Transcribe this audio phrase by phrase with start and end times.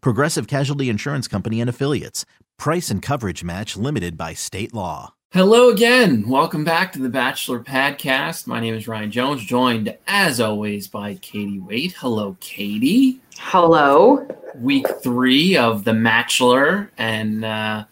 [0.00, 2.24] Progressive Casualty Insurance Company and Affiliates.
[2.58, 5.14] Price and coverage match limited by state law.
[5.32, 6.26] Hello again.
[6.26, 8.46] Welcome back to the Bachelor Podcast.
[8.46, 11.92] My name is Ryan Jones, joined as always by Katie Waite.
[11.92, 13.20] Hello, Katie.
[13.36, 14.26] Hello.
[14.54, 17.84] Week three of the Matchler, and uh,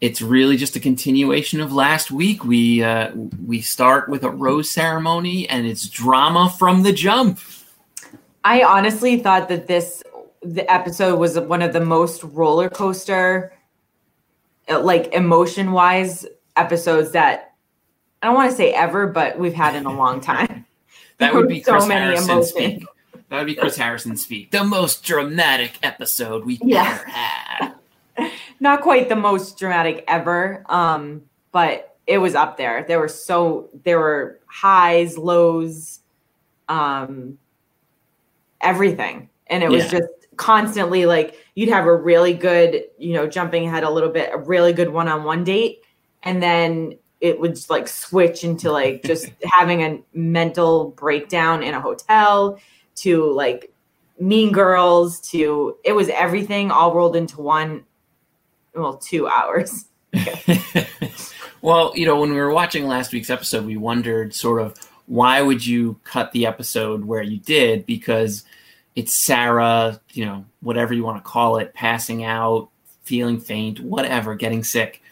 [0.00, 2.44] it's really just a continuation of last week.
[2.44, 3.12] We uh,
[3.46, 7.38] we start with a rose ceremony, and it's drama from the jump.
[8.42, 10.02] I honestly thought that this
[10.44, 13.52] the episode was one of the most roller coaster,
[14.68, 17.54] uh, like emotion wise episodes that
[18.22, 20.64] I don't want to say ever, but we've had in a long time.
[21.18, 22.48] that would be so Chris many Harrison emotions.
[22.50, 22.84] speak.
[23.28, 24.50] That would be Chris Harrison speak.
[24.50, 27.00] The most dramatic episode we've yeah.
[27.00, 28.30] ever had.
[28.60, 31.22] Not quite the most dramatic ever, um,
[31.52, 32.84] but it was up there.
[32.86, 36.00] There were so there were highs, lows,
[36.68, 37.38] um,
[38.60, 39.98] everything, and it was yeah.
[40.00, 44.30] just constantly like you'd have a really good, you know, jumping ahead a little bit,
[44.32, 45.82] a really good one-on-one date,
[46.22, 51.74] and then it would just like switch into like just having a mental breakdown in
[51.74, 52.58] a hotel
[52.96, 53.72] to like
[54.20, 57.84] mean girls to it was everything all rolled into one
[58.74, 59.86] well two hours.
[61.62, 65.40] Well you know when we were watching last week's episode we wondered sort of why
[65.40, 67.86] would you cut the episode where you did?
[67.86, 68.44] Because
[68.96, 72.68] it's sarah you know whatever you want to call it passing out
[73.04, 75.02] feeling faint whatever getting sick.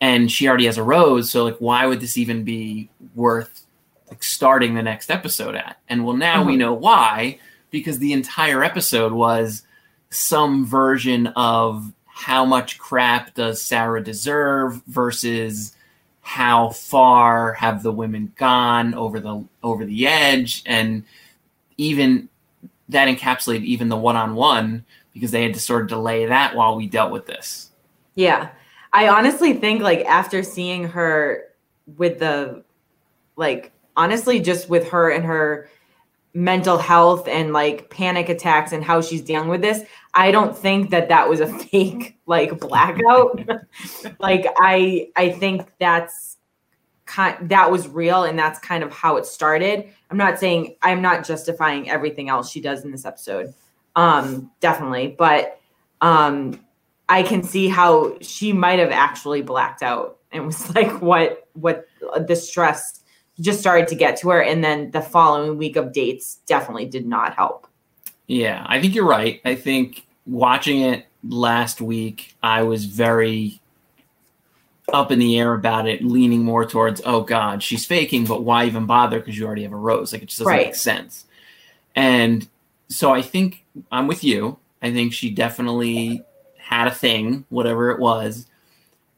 [0.00, 3.64] And she already has a rose so like why would this even be worth
[4.08, 5.78] like starting the next episode at?
[5.88, 6.60] And well now we mm-hmm.
[6.60, 7.38] know why
[7.70, 9.62] because the entire episode was
[10.10, 15.74] some version of how much crap does sarah deserve versus
[16.22, 20.62] how far have the women gone over the over the edge?
[20.66, 21.04] And
[21.76, 22.28] even
[22.92, 26.86] that encapsulated even the one-on-one because they had to sort of delay that while we
[26.86, 27.70] dealt with this.
[28.14, 28.50] Yeah.
[28.92, 31.44] I honestly think like after seeing her
[31.96, 32.62] with the
[33.36, 35.68] like honestly just with her and her
[36.34, 39.82] mental health and like panic attacks and how she's dealing with this
[40.14, 43.40] i don't think that that was a fake like blackout.
[44.18, 46.38] Like i i think that's
[47.12, 51.02] kind that was real and that's kind of how it started i'm not saying i'm
[51.02, 53.52] not justifying everything else she does in this episode
[53.96, 55.60] um definitely but
[56.00, 56.58] um
[57.12, 61.86] I can see how she might have actually blacked out and was like what what
[62.26, 63.00] the stress
[63.40, 67.06] just started to get to her and then the following week of dates definitely did
[67.06, 67.66] not help.
[68.28, 69.42] Yeah, I think you're right.
[69.44, 73.60] I think watching it last week I was very
[74.92, 78.66] up in the air about it, leaning more towards, oh God, she's faking, but why
[78.66, 79.18] even bother?
[79.18, 80.12] Because you already have a rose.
[80.12, 80.66] Like it just doesn't right.
[80.66, 81.26] make sense.
[81.94, 82.48] And
[82.88, 84.58] so I think I'm with you.
[84.82, 86.22] I think she definitely
[86.58, 88.46] had a thing, whatever it was.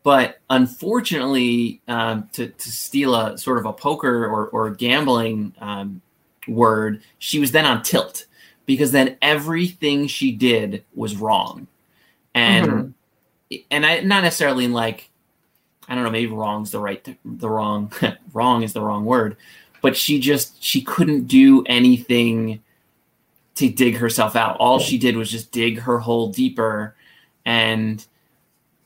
[0.03, 6.03] But unfortunately, um, to, to steal a sort of a poker or, or gambling um,
[6.47, 8.27] word, she was then on tilt
[8.67, 11.67] because then everything she did was wrong.
[12.34, 13.57] And mm-hmm.
[13.71, 15.10] and I not necessarily in like
[15.89, 17.92] I don't know, maybe wrong's the right the wrong
[18.33, 19.36] wrong is the wrong word,
[19.83, 22.63] but she just she couldn't do anything
[23.57, 24.57] to dig herself out.
[24.57, 26.97] All she did was just dig her hole deeper
[27.45, 28.04] and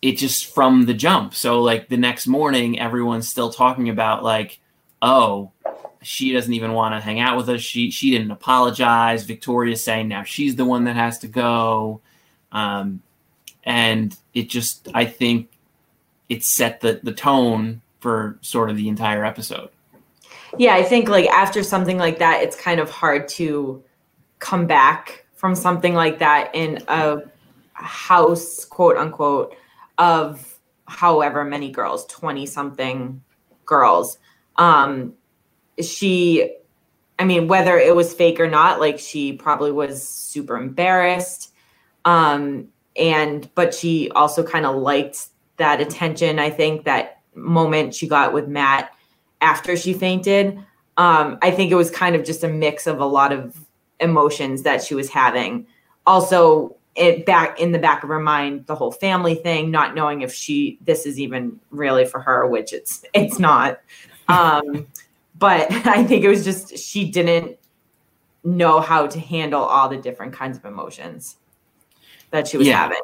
[0.03, 1.35] it just from the jump.
[1.35, 4.61] So like the next morning, everyone's still talking about like,
[5.03, 5.51] oh,
[6.03, 7.61] she doesn't even want to hang out with us.
[7.61, 9.25] She she didn't apologize.
[9.25, 12.01] Victoria's saying now she's the one that has to go,
[12.53, 13.03] um,
[13.65, 15.51] and it just I think
[16.29, 19.71] it set the the tone for sort of the entire episode.
[20.57, 23.83] Yeah, I think like after something like that, it's kind of hard to
[24.39, 27.19] come back from something like that in a
[27.73, 29.55] house, quote unquote,
[29.99, 33.23] of however many girls, 20 something
[33.67, 34.19] girls.
[34.57, 35.15] Um,
[35.81, 36.57] she,
[37.19, 41.53] I mean, whether it was fake or not, like she probably was super embarrassed.
[42.05, 45.29] Um, and, but she also kind of liked
[45.59, 46.39] that attention.
[46.39, 48.93] I think that moment she got with Matt
[49.41, 50.59] after she fainted.
[50.97, 53.57] Um, I think it was kind of just a mix of a lot of
[54.01, 55.67] emotions that she was having.
[56.07, 60.23] Also, it back in the back of her mind, the whole family thing, not knowing
[60.23, 63.81] if she this is even really for her, which it's it's not.
[64.27, 64.87] Um,
[65.39, 67.57] but I think it was just she didn't
[68.45, 71.37] know how to handle all the different kinds of emotions
[72.31, 72.79] that she was Yeah.
[72.79, 73.01] having.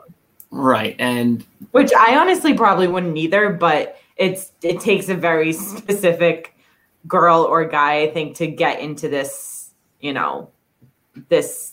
[0.54, 0.94] Right.
[1.00, 6.56] And Which I honestly probably wouldn't either, but it's it takes a very specific
[7.08, 9.70] girl or guy, I think, to get into this,
[10.00, 10.50] you know,
[11.28, 11.72] this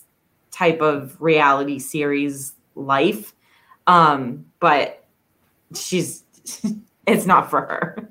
[0.50, 3.32] type of reality series life.
[3.86, 5.04] Um, but
[5.76, 6.24] she's
[7.06, 8.08] it's not for her.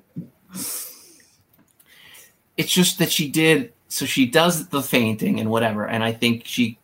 [2.55, 6.43] it's just that she did so she does the fainting and whatever and i think
[6.45, 6.77] she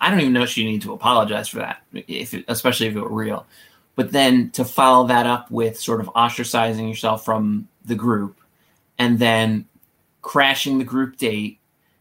[0.00, 2.96] i don't even know if she needed to apologize for that if it, especially if
[2.96, 3.46] it were real
[3.94, 8.38] but then to follow that up with sort of ostracizing yourself from the group
[8.98, 9.66] and then
[10.22, 11.58] crashing the group date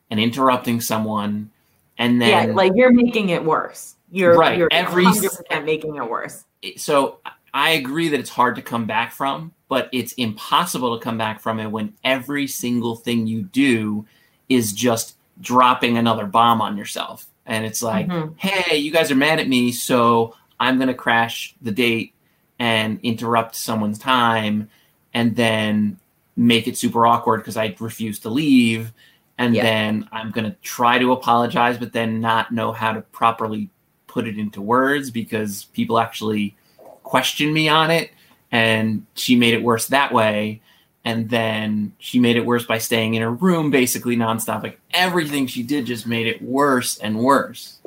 [0.09, 1.49] and interrupting someone
[1.97, 3.95] and then yeah, like you're making it worse.
[4.11, 6.43] You're Right, you're every- 100% making it worse.
[6.75, 7.19] so
[7.53, 11.39] I agree that it's hard to come back from, but it's impossible to come back
[11.39, 14.05] from it when every single thing you do
[14.49, 17.27] is just dropping another bomb on yourself.
[17.51, 18.33] And it's like, Mhm.
[18.37, 22.13] hey, you guys are mad at me, so I'm going to crash the date
[22.59, 24.69] and interrupt someone's time
[25.13, 25.97] and then
[26.37, 28.93] make it super awkward because I refuse to leave.
[29.37, 29.63] And Yeah.
[29.63, 33.69] then I'm going to try to apologize, but then not know how to properly
[34.07, 36.55] put it into words because people actually
[37.03, 38.11] question me on it.
[38.49, 40.61] And she made it worse that way.
[41.03, 44.61] And then she made it worse by staying in her room basically nonstop.
[44.61, 47.79] Like everything she did just made it worse and worse.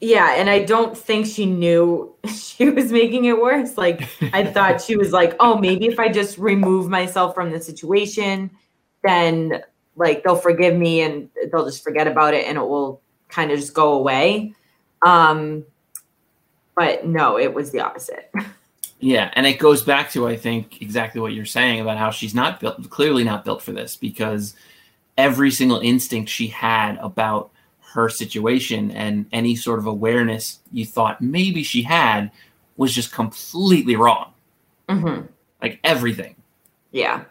[0.00, 3.78] Yeah, and I don't think she knew she was making it worse.
[3.78, 7.60] Like I thought she was like, "Oh, maybe if I just remove myself from the
[7.60, 8.50] situation,
[9.02, 9.62] then
[9.94, 13.58] like they'll forgive me and they'll just forget about it and it will kind of
[13.58, 14.54] just go away."
[15.02, 15.64] Um
[16.76, 18.30] but no, it was the opposite.
[18.98, 22.34] Yeah, and it goes back to I think exactly what you're saying about how she's
[22.34, 24.54] not built clearly not built for this because
[25.18, 27.50] every single instinct she had about
[27.92, 32.30] her situation and any sort of awareness you thought maybe she had
[32.76, 34.32] was just completely wrong.
[34.88, 35.20] hmm
[35.62, 36.36] Like everything.
[36.92, 37.24] Yeah.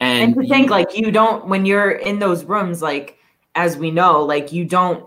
[0.00, 3.18] And, and to think like you don't when you're in those rooms like
[3.54, 5.06] as we know like you don't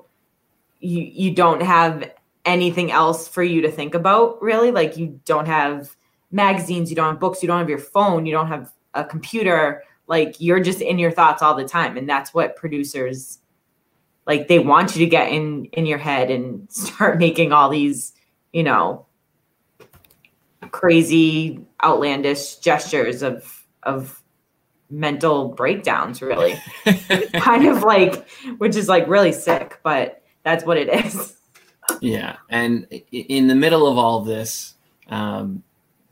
[0.80, 2.12] you you don't have
[2.46, 4.72] anything else for you to think about really?
[4.72, 5.96] Like you don't have
[6.32, 9.84] magazines you don't have books you don't have your phone you don't have a computer.
[10.08, 13.40] Like you're just in your thoughts all the time and that's what producers
[14.26, 18.14] like they want you to get in in your head and start making all these
[18.52, 19.06] you know
[20.72, 24.22] crazy outlandish gestures of of
[24.90, 26.56] mental breakdowns really.
[27.36, 31.38] Kind of like which is like really sick but that's what it is
[32.02, 34.76] Yeah, and in the middle of all this,
[35.10, 35.64] um,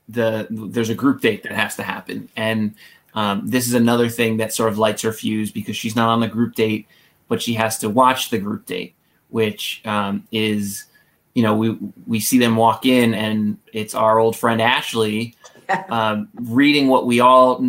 [0.10, 2.76] the there's a group date that has to happen, and
[3.14, 6.20] um, this is another thing that sort of lights her fuse because she's not on
[6.20, 6.88] the group date,
[7.28, 8.96] but she has to watch the group date,
[9.30, 10.86] which um, is,
[11.34, 15.36] you know, we we see them walk in, and it's our old friend Ashley
[15.90, 17.64] um, reading what we all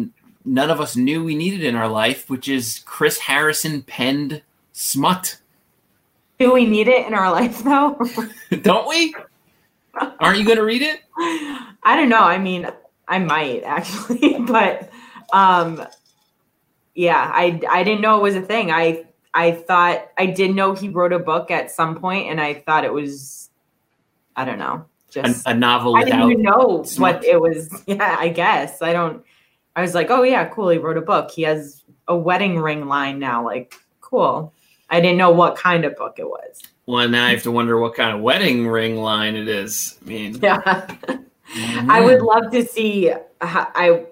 [0.44, 4.42] none of us knew we needed in our life, which is Chris Harrison penned
[4.72, 5.38] smut.
[6.42, 7.98] Do we need it in our life though
[8.62, 9.14] Don't we?
[10.20, 11.00] Aren't you going to read it?
[11.84, 12.68] i don't know i mean
[13.08, 14.90] i might actually but
[15.32, 15.84] um
[16.94, 20.74] yeah i i didn't know it was a thing i i thought i did know
[20.74, 23.50] he wrote a book at some point and i thought it was
[24.36, 26.30] i don't know just a novel I didn't without.
[26.30, 27.16] even know smut.
[27.16, 27.82] what it was.
[27.86, 28.80] Yeah, I guess.
[28.80, 29.22] I don't
[29.76, 30.70] I was like, oh yeah, cool.
[30.70, 31.30] He wrote a book.
[31.30, 33.44] He has a wedding ring line now.
[33.44, 34.52] Like, cool.
[34.92, 36.60] I didn't know what kind of book it was.
[36.86, 39.98] Well, now I have to wonder what kind of wedding ring line it is.
[40.04, 40.60] I mean, Yeah.
[40.60, 41.90] Mm-hmm.
[41.90, 44.04] I would love to see ho- I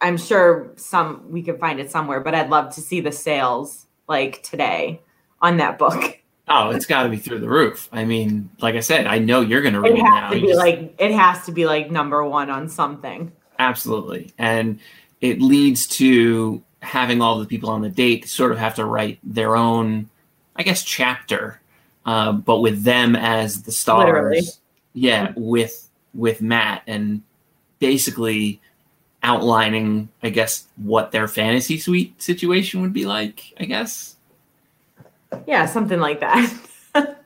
[0.00, 3.86] I'm sure some we could find it somewhere, but I'd love to see the sales
[4.08, 5.00] like today
[5.40, 6.18] on that book.
[6.48, 7.88] Oh, it's got to be through the roof.
[7.92, 10.30] I mean, like I said, I know you're going to read It it now.
[10.30, 13.32] to be just- like it has to be like number one on something.
[13.58, 14.32] Absolutely.
[14.38, 14.80] And
[15.20, 19.18] it leads to having all the people on the date sort of have to write
[19.22, 20.10] their own,
[20.56, 21.60] I guess, chapter,
[22.04, 24.06] uh, but with them as the stars.
[24.06, 24.42] Literally.
[24.94, 27.22] Yeah, with with Matt and
[27.78, 28.60] basically
[29.22, 34.16] outlining, I guess, what their fantasy suite situation would be like, I guess.
[35.46, 36.52] Yeah, something like that.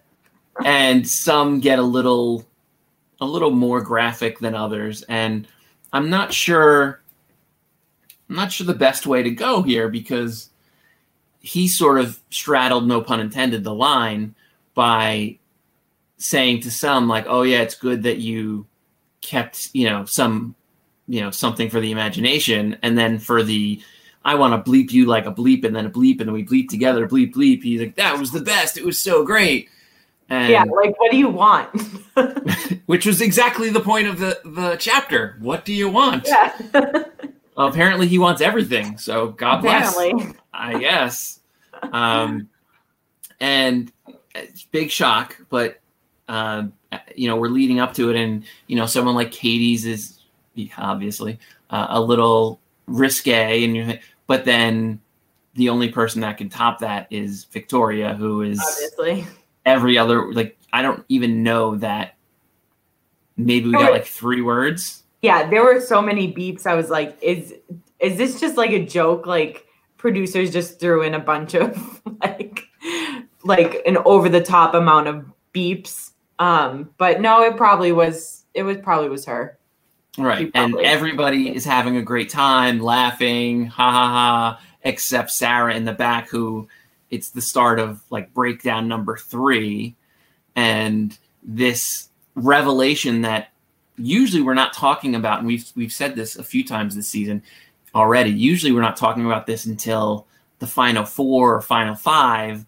[0.65, 2.47] and some get a little
[3.21, 5.49] a little more graphic than others and
[5.93, 7.01] I'm not sure
[8.29, 10.51] I'm not sure the best way to go here because
[11.47, 14.35] he sort of straddled no pun intended the line
[14.75, 15.39] by
[16.19, 18.67] saying to some like oh yeah it's good that you
[19.21, 20.55] kept you know some
[21.07, 23.81] you know something for the imagination and then for the
[24.25, 26.45] i want to bleep you like a bleep and then a bleep and then we
[26.45, 27.63] bleep together bleep bleep.
[27.63, 28.77] He's like that was the best.
[28.77, 29.69] It was so great.
[30.29, 31.69] And, yeah like what do you want?
[32.87, 35.37] Which was exactly the point of the the chapter.
[35.41, 36.27] What do you want?
[36.27, 36.59] Yeah.
[37.57, 40.13] well, apparently he wants everything so god apparently.
[40.13, 41.41] bless i guess
[41.93, 42.49] um
[43.41, 43.93] and
[44.71, 45.81] big shock but
[46.29, 46.65] uh,
[47.15, 50.19] you know we're leading up to it and you know someone like katie's is
[50.79, 51.39] obviously
[51.71, 55.01] uh, a little risque and you but then
[55.55, 59.27] the only person that can top that is victoria who is obviously
[59.65, 62.17] every other like I don't even know that
[63.37, 65.03] maybe we got like three words.
[65.23, 66.67] Yeah, there were so many beeps.
[66.67, 67.55] I was like, is
[68.01, 69.27] is this just like a joke?
[69.27, 72.63] Like producers just threw in a bunch of like
[73.45, 76.11] like an over the top amount of beeps.
[76.39, 79.59] Um, but no, it probably was it was probably was her.
[80.19, 80.51] Right.
[80.55, 85.93] And everybody is having a great time, laughing, ha ha ha, except Sarah in the
[85.93, 86.69] back who
[87.11, 89.95] it's the start of like breakdown number three
[90.57, 93.49] and this revelation that
[93.99, 97.43] usually we're not talking about and we've we've said this a few times this season
[97.95, 100.27] already usually we're not talking about this until
[100.59, 102.65] the final four or final five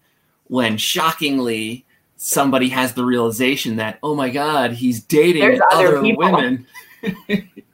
[0.49, 1.85] when shockingly
[2.17, 6.67] somebody has the realization that oh my god he's dating There's other, other women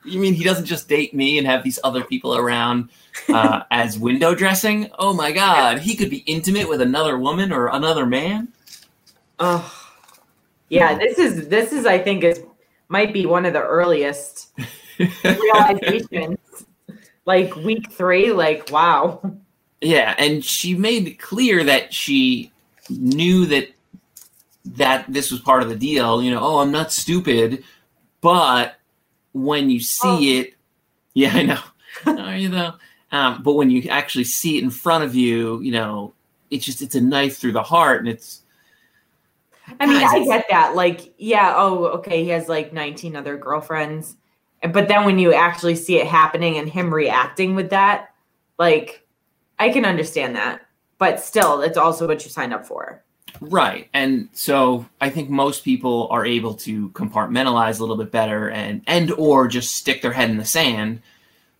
[0.04, 2.90] you mean he doesn't just date me and have these other people around
[3.28, 4.90] uh, as window dressing.
[4.98, 8.48] Oh my God, he could be intimate with another woman or another man.
[9.38, 9.72] Oh,
[10.68, 10.96] yeah.
[10.96, 12.42] This is this is I think is
[12.94, 14.52] might be one of the earliest
[15.24, 16.38] realizations.
[17.24, 19.20] like week three, like wow.
[19.80, 22.52] Yeah, and she made it clear that she
[22.88, 23.70] knew that
[24.64, 26.22] that this was part of the deal.
[26.22, 27.64] You know, oh, I'm not stupid,
[28.20, 28.76] but
[29.32, 30.40] when you see oh.
[30.40, 30.54] it,
[31.14, 31.62] yeah, I know.
[32.22, 32.74] Are you though?
[33.10, 36.14] Um, but when you actually see it in front of you, you know,
[36.48, 38.42] it's just it's a knife through the heart, and it's.
[39.80, 40.74] I mean, I get that.
[40.74, 44.16] Like, yeah, oh, okay, he has like 19 other girlfriends,
[44.72, 48.14] but then when you actually see it happening and him reacting with that,
[48.58, 49.06] like,
[49.58, 50.62] I can understand that,
[50.98, 53.02] but still, it's also what you signed up for.
[53.40, 53.88] Right.
[53.92, 58.82] And so I think most people are able to compartmentalize a little bit better and
[58.86, 61.02] and or just stick their head in the sand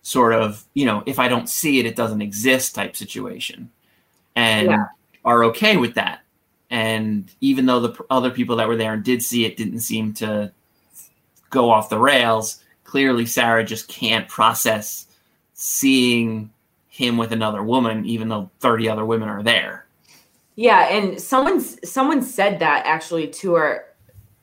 [0.01, 3.71] sort of, you know, if I don't see it, it doesn't exist type situation,
[4.35, 4.85] and yeah.
[5.25, 6.21] are okay with that.
[6.75, 10.11] And even though the other people that were there and did see it didn't seem
[10.15, 10.51] to
[11.49, 15.07] go off the rails, clearly Sarah just can't process
[15.53, 16.51] seeing
[16.89, 19.85] him with another woman, even though 30 other women are there.
[20.57, 23.85] Yeah, and someone someone said that actually to her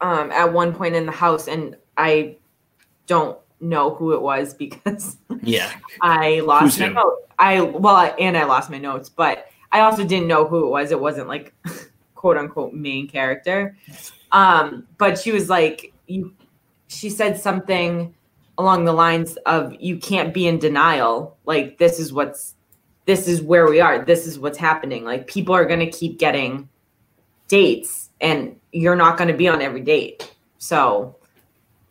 [0.00, 2.36] um, at one point in the house, and I
[3.08, 5.70] don't know who it was because yeah
[6.00, 7.28] I lost Who's my note.
[7.38, 10.92] I well and I lost my notes, but I also didn't know who it was.
[10.92, 11.54] It wasn't like
[12.22, 13.76] quote unquote main character.
[14.30, 16.32] Um, but she was like you
[16.86, 18.14] she said something
[18.58, 21.36] along the lines of you can't be in denial.
[21.46, 22.54] Like this is what's
[23.06, 24.04] this is where we are.
[24.04, 25.04] This is what's happening.
[25.04, 26.68] Like people are gonna keep getting
[27.48, 30.32] dates and you're not gonna be on every date.
[30.58, 31.16] So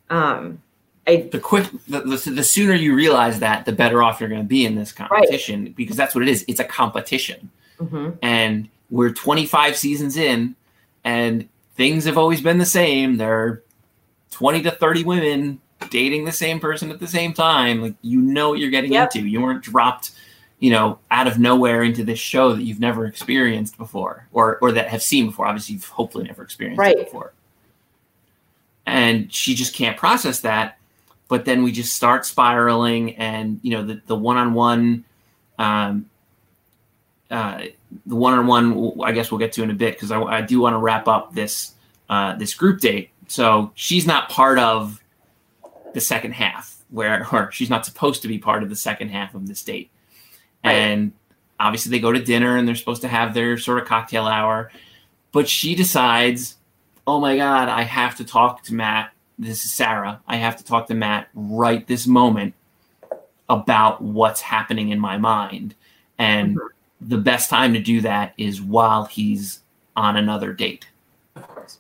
[0.09, 0.61] um
[1.07, 4.43] I, the quick the, the, the, sooner you realize that the better off you're going
[4.43, 5.75] to be in this competition right.
[5.75, 8.11] because that's what it is it's a competition mm-hmm.
[8.21, 10.55] and we're 25 seasons in
[11.03, 13.17] and things have always been the same.
[13.17, 13.63] There are
[14.31, 17.81] 20 to 30 women dating the same person at the same time.
[17.81, 19.15] Like you know what you're getting yep.
[19.15, 19.27] into.
[19.27, 20.11] You weren't dropped
[20.59, 24.71] you know out of nowhere into this show that you've never experienced before or or
[24.73, 25.47] that have seen before.
[25.47, 26.97] Obviously you've hopefully never experienced right.
[26.97, 27.33] it before.
[28.85, 30.77] And she just can't process that.
[31.29, 35.05] But then we just start spiraling and you know the, the one-on-one
[35.57, 36.09] um,
[37.29, 37.63] uh,
[38.05, 40.73] the one-on-one i guess we'll get to in a bit because I, I, do want
[40.73, 41.73] to wrap up this
[42.09, 45.01] uh, this group date so she's not part of
[45.93, 49.35] the second half where or she's not supposed to be part of the second half
[49.35, 49.89] of this date
[50.63, 50.73] right.
[50.73, 51.11] and
[51.59, 54.71] obviously they go to dinner and they're supposed to have their sort of cocktail hour
[55.31, 56.57] but she decides
[57.05, 60.21] oh my god i have to talk to matt this is Sarah.
[60.27, 62.53] I have to talk to Matt right this moment
[63.49, 65.73] about what's happening in my mind.
[66.17, 66.67] And Mm-hmm.
[67.01, 69.59] The best time to do that is while he's
[69.95, 70.85] on another date.
[71.35, 71.79] Of course.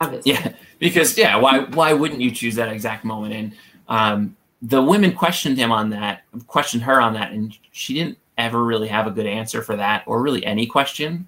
[0.00, 0.32] Obviously.
[0.32, 3.34] Yeah, because yeah, why why wouldn't you choose that exact moment?
[3.34, 3.52] And
[3.88, 8.62] um, the women questioned him on that, questioned her on that, and she didn't ever
[8.64, 11.26] really have a good answer for that, or really any question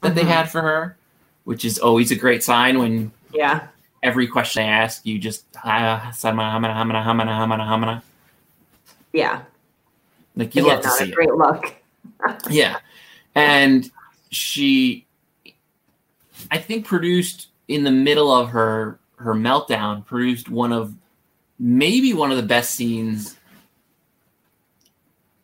[0.00, 0.28] that they Mhm.
[0.28, 0.96] had for her,
[1.44, 3.66] which is always a great sign when Yeah.
[4.02, 8.02] every question they ask you just ah, hamana, hamana, hamana, hamana, hamana.
[9.12, 9.40] Yeah.
[10.36, 11.14] like you Again, love to see a it.
[11.14, 11.74] great look.
[12.50, 12.78] Yeah.
[13.34, 13.90] And
[14.30, 15.06] she
[16.50, 20.94] I think produced in the middle of her her meltdown, produced one of
[21.58, 23.36] maybe one of the best scenes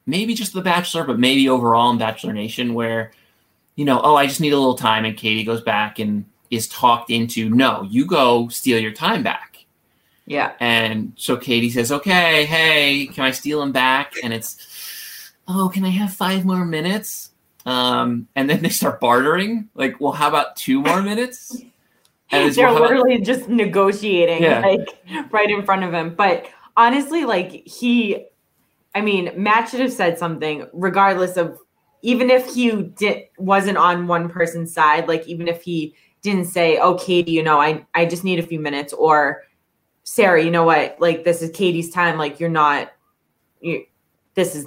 [0.06, 3.12] maybe just the Bachelor, but maybe overall in Bachelor Nation where,
[3.76, 6.68] you know, oh, I just need a little time and Katie goes back and is
[6.68, 9.64] talked into, no, you go steal your time back.
[10.26, 10.52] Yeah.
[10.60, 14.14] And so Katie says, okay, hey, can I steal him back?
[14.22, 14.56] And it's,
[15.48, 17.30] oh, can I have five more minutes?
[17.66, 19.68] Um, and then they start bartering.
[19.74, 21.56] Like, well, how about two more minutes?
[22.34, 24.60] And They're well, how about- literally just negotiating Yeah.
[24.60, 24.88] like
[25.30, 26.14] right in front of him.
[26.14, 26.46] But
[26.78, 28.24] honestly, like he
[28.94, 31.58] I mean, Matt should have said something regardless of
[32.00, 36.78] even if he did wasn't on one person's side, like even if he didn't say,
[36.78, 39.42] Oh, Katie, you know, I I just need a few minutes or
[40.04, 42.92] Sarah, you know what, like this is Katie's time, like you're not
[43.60, 43.84] you
[44.36, 44.64] this is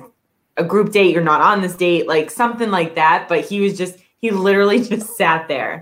[0.57, 3.27] a group date, you're not on this date, like something like that.
[3.27, 5.81] But he was just he literally just sat there.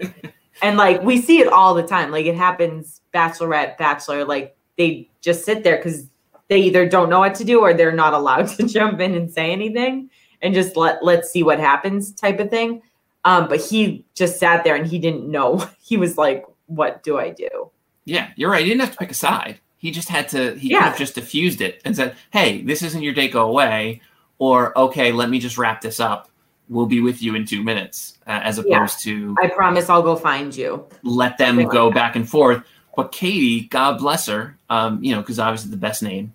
[0.61, 2.11] and like we see it all the time.
[2.11, 6.07] Like it happens bachelorette, bachelor, like they just sit there because
[6.49, 9.31] they either don't know what to do or they're not allowed to jump in and
[9.31, 10.09] say anything
[10.41, 12.81] and just let let's see what happens type of thing.
[13.25, 15.65] Um, but he just sat there and he didn't know.
[15.81, 17.69] He was like, What do I do?
[18.05, 18.63] yeah, you're right.
[18.63, 19.59] He didn't have to pick a side.
[19.77, 20.89] He just had to, he could Yeah.
[20.89, 24.01] have just diffused it and said, hey, this isn't your date, go away.
[24.43, 26.29] Or, okay, let me just wrap this up.
[26.67, 29.13] We'll be with you in two minutes, uh, as opposed Yeah.
[29.13, 30.85] to I promise I'll go find you.
[31.03, 31.95] let them Something like go that.
[31.95, 32.61] back and forth.
[32.95, 36.33] But Katie, God bless her, um, you know, because obviously the best name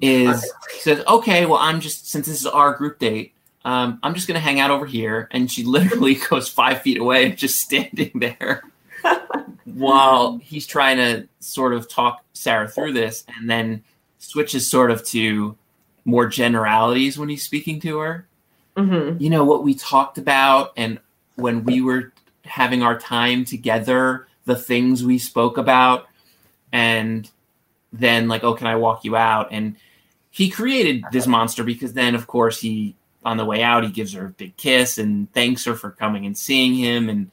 [0.00, 3.32] is says, okay, well, I'm just since this is our group date,
[3.64, 7.30] um, I'm just gonna hang out over here, and she literally goes five feet away,
[7.32, 8.64] just standing there,
[9.64, 13.82] while he's trying to sort of talk Sarah through this, and then
[14.18, 15.56] switches sort of to
[16.04, 18.26] more generalities when he's speaking to her.
[18.76, 20.98] Hmm you know what we talked about and
[21.36, 22.12] when we were
[22.44, 26.06] having our time together the things we spoke about
[26.72, 27.30] and
[27.92, 29.48] then like oh can i walk you out?
[29.50, 29.76] And
[30.30, 34.12] he created this monster because then of course he on the way out he gives
[34.12, 37.08] her a big kiss and thanks her for coming and seeing him.
[37.08, 37.30] And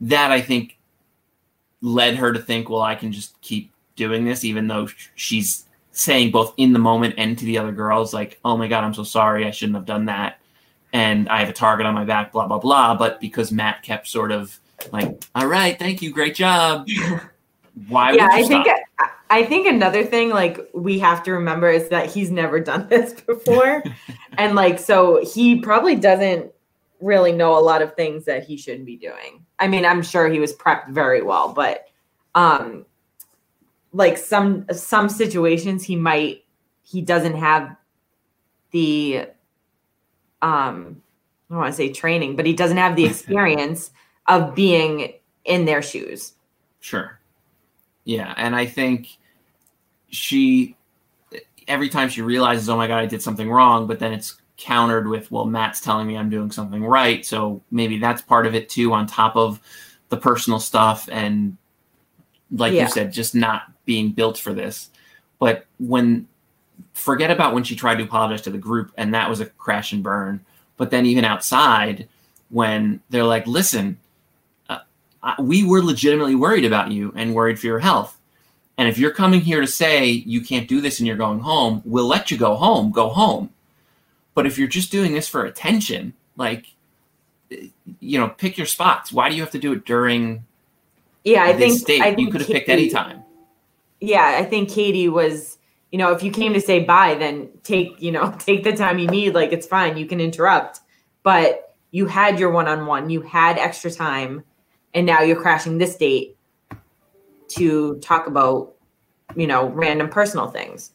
[0.00, 0.78] that i think
[1.80, 6.30] led her to think well i can just keep doing this even though she's saying
[6.30, 9.04] both in the moment and to the other girls like oh my god i'm so
[9.04, 10.38] sorry i shouldn't have done that
[10.92, 12.94] and I have a target on my back, blah blah blah.
[12.94, 14.58] But because Matt kept sort of
[14.92, 16.86] like, "All right, thank you, great job."
[17.88, 18.12] Why?
[18.12, 18.66] yeah would you i think
[19.30, 23.18] i think another thing like we have to remember is that he's never done this
[23.22, 23.82] before
[24.36, 26.52] and like so he probably doesn't
[27.00, 30.28] really know a lot of things that he shouldn't be doing i mean i'm sure
[30.28, 31.86] he was prepped very well but
[32.34, 32.84] um
[33.92, 36.44] like some some situations he might
[36.82, 37.76] he doesn't have
[38.70, 39.26] the
[40.40, 41.02] um
[41.50, 43.90] i don't want to say training but he doesn't have the experience
[44.28, 45.12] of being
[45.44, 46.34] in their shoes
[46.82, 47.20] Sure.
[48.04, 49.16] Yeah, and I think
[50.08, 50.76] she
[51.68, 55.06] every time she realizes, "Oh my god, I did something wrong," but then it's countered
[55.06, 58.68] with, "Well, Matt's telling me I'm doing something right." So maybe that's part of it
[58.68, 59.60] too on top of
[60.08, 61.56] the personal stuff and
[62.52, 62.82] like Yeah.
[62.84, 64.90] you said, just not being built for this.
[65.38, 66.28] But when
[66.94, 69.92] forget about when she tried to apologize to the group and that was a crash
[69.92, 70.40] and burn.
[70.76, 72.08] But then even outside
[72.50, 73.98] when they're like, "Listen,
[74.68, 74.80] uh,
[75.22, 78.18] I- we were legitimately worried about you and worried for your health.
[78.76, 81.82] And if you're coming here to say you can't do this and you're going home,
[81.84, 82.90] we'll let you go home.
[82.90, 83.50] Go home.
[84.34, 86.66] But if you're just doing this for attention, like,
[87.52, 87.56] uh,
[88.00, 89.12] you know, pick your spots.
[89.12, 90.44] Why do you have to do it during
[91.24, 92.00] yeah i think date?
[92.02, 93.22] I you could have picked any time.
[94.00, 95.58] yeah i think katie was
[95.90, 98.98] you know if you came to say bye then take you know take the time
[98.98, 100.80] you need like it's fine you can interrupt
[101.22, 104.42] but you had your one-on-one you had extra time
[104.94, 106.36] and now you're crashing this date
[107.48, 108.74] to talk about
[109.36, 110.92] you know random personal things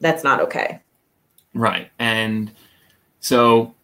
[0.00, 0.80] that's not okay
[1.54, 1.90] Right.
[1.98, 2.52] And
[3.20, 3.74] so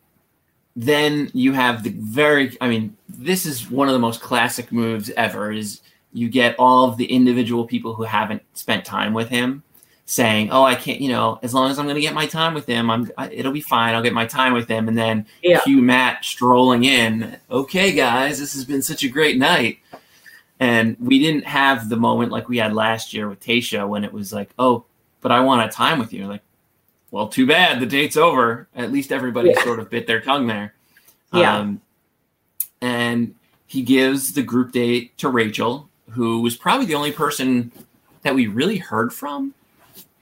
[0.74, 5.10] then you have the very I mean, this is one of the most classic moves
[5.16, 5.80] ever is
[6.12, 9.62] you get all of the individual people who haven't spent time with him
[10.06, 12.54] saying, "Oh, I can't," you know, as long as I'm going to get my time
[12.54, 13.94] with him, I'm I, it'll be fine.
[13.94, 15.60] I'll get my time with him, and then Yeah.
[15.60, 17.36] cue Matt strolling in.
[17.50, 19.78] Okay, guys, this has been such a great night,
[20.60, 24.12] and we didn't have the moment like we had last year with Tasha when it
[24.12, 24.84] was like, "Oh,
[25.20, 26.42] but I want a time with you." Like,
[27.10, 28.68] well, too bad the date's over.
[28.76, 29.62] At least everybody Yeah.
[29.64, 30.74] sort of bit their tongue there.
[31.32, 31.56] Yeah.
[31.58, 31.80] Um,
[33.16, 33.34] and
[33.66, 37.72] he gives the group date to Rachel, who was probably the only person
[38.22, 39.54] that we really heard from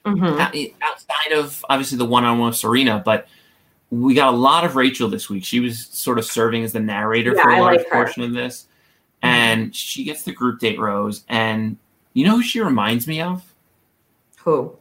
[0.06, 0.72] Mhm.
[0.82, 3.26] outside of obviously the one-on-one with Serena, but
[3.90, 5.44] we got a lot of Rachel this week.
[5.44, 8.22] She was sort of serving as the narrator Yeah, for a I large like portion
[8.22, 8.66] of this,
[9.22, 11.24] and she gets the group date rose.
[11.28, 11.76] And
[12.12, 13.42] you know who she reminds me of?
[14.38, 14.76] Who?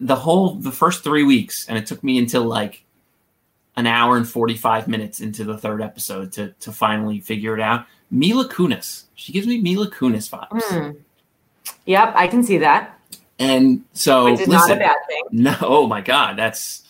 [0.00, 2.84] the whole the first three weeks, and it took me until like
[3.76, 7.86] an hour and forty-five minutes into the third episode to to finally figure it out.
[8.10, 9.04] Mila Kunis.
[9.14, 10.62] She gives me Mila Kunis vibes.
[10.62, 10.98] Hmm.
[11.86, 12.98] Yep, I can see that.
[13.38, 15.22] And so Which is not a bad thing.
[15.32, 16.82] No, oh my God, that's.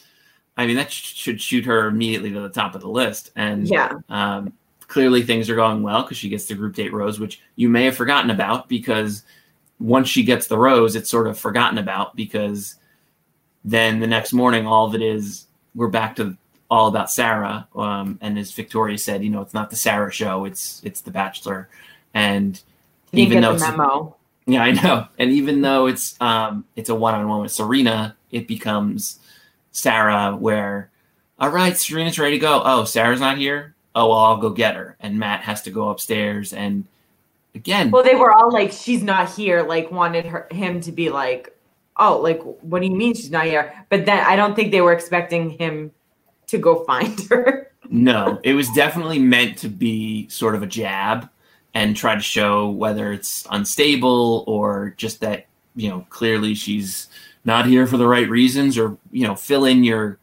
[0.58, 3.30] I mean, that sh- should shoot her immediately to the top of the list.
[3.36, 3.92] And Yeah.
[4.08, 4.54] um,
[4.88, 7.84] clearly things are going well because she gets the group date rose, which you may
[7.84, 9.22] have forgotten about because
[9.80, 12.76] once she gets the rose, it's sort of forgotten about because
[13.66, 16.36] then the next morning, all of it is we're back to
[16.70, 17.68] all about Sarah.
[17.74, 21.10] Um, and as Victoria said, you know, it's not the Sarah show; it's it's the
[21.10, 21.68] Bachelor.
[22.14, 22.60] And
[23.12, 24.16] even though memo.
[24.46, 25.08] yeah, I know.
[25.18, 29.18] And even though it's um it's a one on one with Serena, it becomes
[29.72, 30.90] Sarah where
[31.38, 32.62] all right, Serena's ready to go.
[32.64, 33.74] Oh, Sarah's not here.
[33.94, 34.96] Oh well, I'll go get her.
[35.00, 36.84] And Matt has to go upstairs and
[37.54, 41.10] again Well, they were all like, "She's not here." Like, wanted her him to be
[41.10, 41.54] like,
[41.96, 44.80] "Oh, like, what do you mean she's not here?" But then I don't think they
[44.80, 45.92] were expecting him
[46.48, 47.70] to go find her.
[47.88, 51.28] no, it was definitely meant to be sort of a jab
[51.74, 57.08] and try to show whether it's unstable or just that, you know, clearly she's
[57.44, 60.18] not here for the right reasons or, you know, fill in your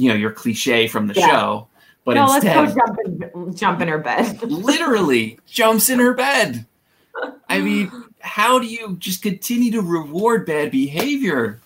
[0.00, 1.26] you know, your cliche from the Yeah.
[1.26, 1.68] show.
[2.04, 2.98] But no, instead let's go jump
[3.34, 4.40] in, jump in her bed.
[4.48, 6.64] literally jumps in her bed.
[7.48, 11.60] I mean, how do you just continue to reward bad behavior?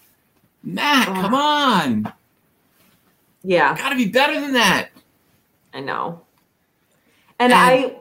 [0.64, 2.12] Matt, come on.
[3.44, 4.90] Yeah, Gotta be better than that.
[5.74, 6.22] I know.
[7.38, 7.96] And, And- I,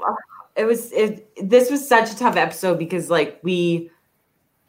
[0.56, 1.28] it was it.
[1.50, 3.90] This was such a tough episode because like we,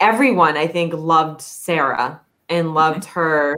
[0.00, 2.76] everyone I think loved Sarah and mm-hmm.
[2.76, 3.56] loved her,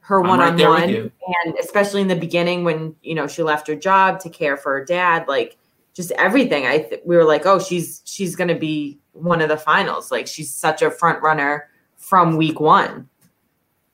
[0.00, 3.74] her one on one and especially in the beginning when you know she left her
[3.74, 5.58] job to care for her dad, like
[5.94, 6.66] just everything.
[6.66, 10.10] I th- we were like, oh, she's she's gonna be one of the finals.
[10.10, 13.08] Like she's such a front runner from week one,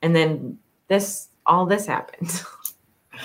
[0.03, 2.43] and then this all this happened.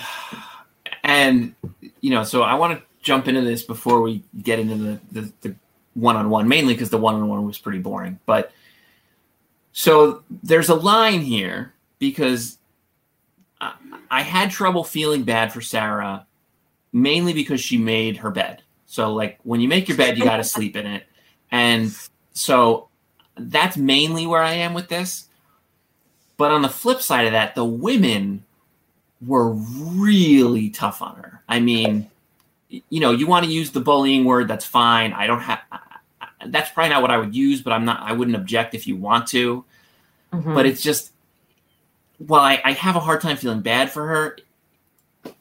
[1.02, 1.54] And,
[2.02, 5.32] you know, so I want to jump into this before we get into the, the,
[5.40, 5.54] the
[5.94, 8.20] one-on-one, mainly because the one-on-one was pretty boring.
[8.26, 8.52] But
[9.72, 12.58] so there's a line here because
[13.60, 13.74] I,
[14.10, 16.26] I had trouble feeling bad for Sarah,
[16.92, 18.62] mainly because she made her bed.
[18.86, 21.04] So like when you make your bed, you got to sleep in it,
[21.50, 21.96] and
[22.32, 22.88] so
[23.36, 25.28] that's mainly where I am with this.
[26.40, 28.44] But on the flip side of that, the women
[29.26, 31.42] were really tough on her.
[31.48, 32.10] I mean,
[32.68, 35.12] you know, you want to use the bullying word, that's fine.
[35.12, 35.60] I don't have.
[36.46, 38.00] That's probably not what I would use, but I'm not.
[38.00, 39.64] I wouldn't object if you want to
[40.32, 40.54] Mhm.
[40.54, 41.12] but it's just
[42.18, 44.36] while I, I have a hard time feeling bad for her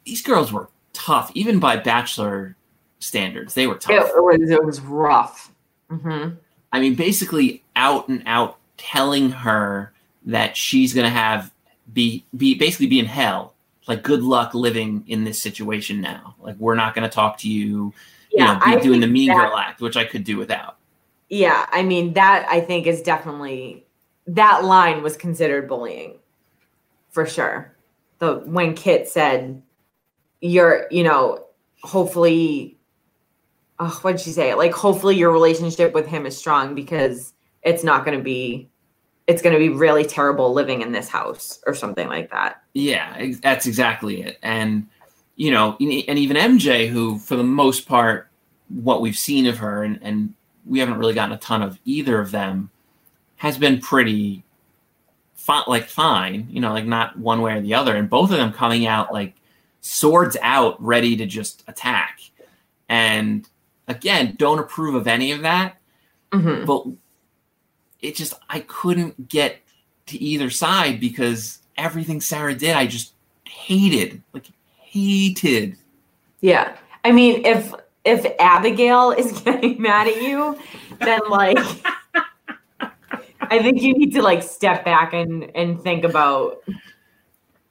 [0.04, 2.56] these girls were tough even by bachelor
[3.00, 5.52] standards they were tough it was it was rough.
[5.92, 6.30] hmm
[6.74, 9.94] i mean basically out and out telling her
[10.32, 11.52] that she's going to have
[11.94, 13.54] be be basically be in hell
[13.88, 17.50] like good luck living in this situation now like we're not going to talk to
[17.50, 17.94] you
[18.32, 20.78] Yeah, you know doing the mean that- girl act which i could do without
[21.30, 23.86] Yeah, I mean that I think is definitely
[24.28, 26.20] that line was considered bullying
[27.10, 27.76] for sure.
[28.20, 29.62] The when Kit said
[30.42, 31.46] you're, you know,
[31.84, 32.78] hopefully
[33.80, 34.54] oh, what did she say?
[34.54, 38.69] Like hopefully your relationship with him is strong because it's not going to be
[39.30, 42.64] it's going to be really terrible living in this house or something like that.
[42.74, 44.40] Yeah, that's exactly it.
[44.42, 44.88] And
[45.36, 48.28] you know, and even MJ, who for the most part,
[48.70, 50.34] what we've seen of her, and, and
[50.66, 52.70] we haven't really gotten a ton of either of them,
[53.38, 54.44] has been pretty,
[55.36, 56.48] fi- like fine.
[56.50, 57.96] You know, like not one way or the other.
[57.96, 59.36] And both of them coming out like
[59.82, 62.20] swords out, ready to just attack.
[62.90, 63.48] And
[63.88, 65.78] again, don't approve of any of that
[66.32, 66.66] Mhm.
[66.66, 66.86] but
[68.02, 69.58] it just I couldn't get
[70.08, 73.14] to either side because everything Sarah did I just
[73.46, 75.78] hated like hated
[76.42, 76.76] Yeah.
[77.06, 77.74] I mean, if
[78.06, 80.58] if Abigail is getting mad at you,
[81.00, 81.58] then like
[83.42, 86.58] I think you need to like step back and and think about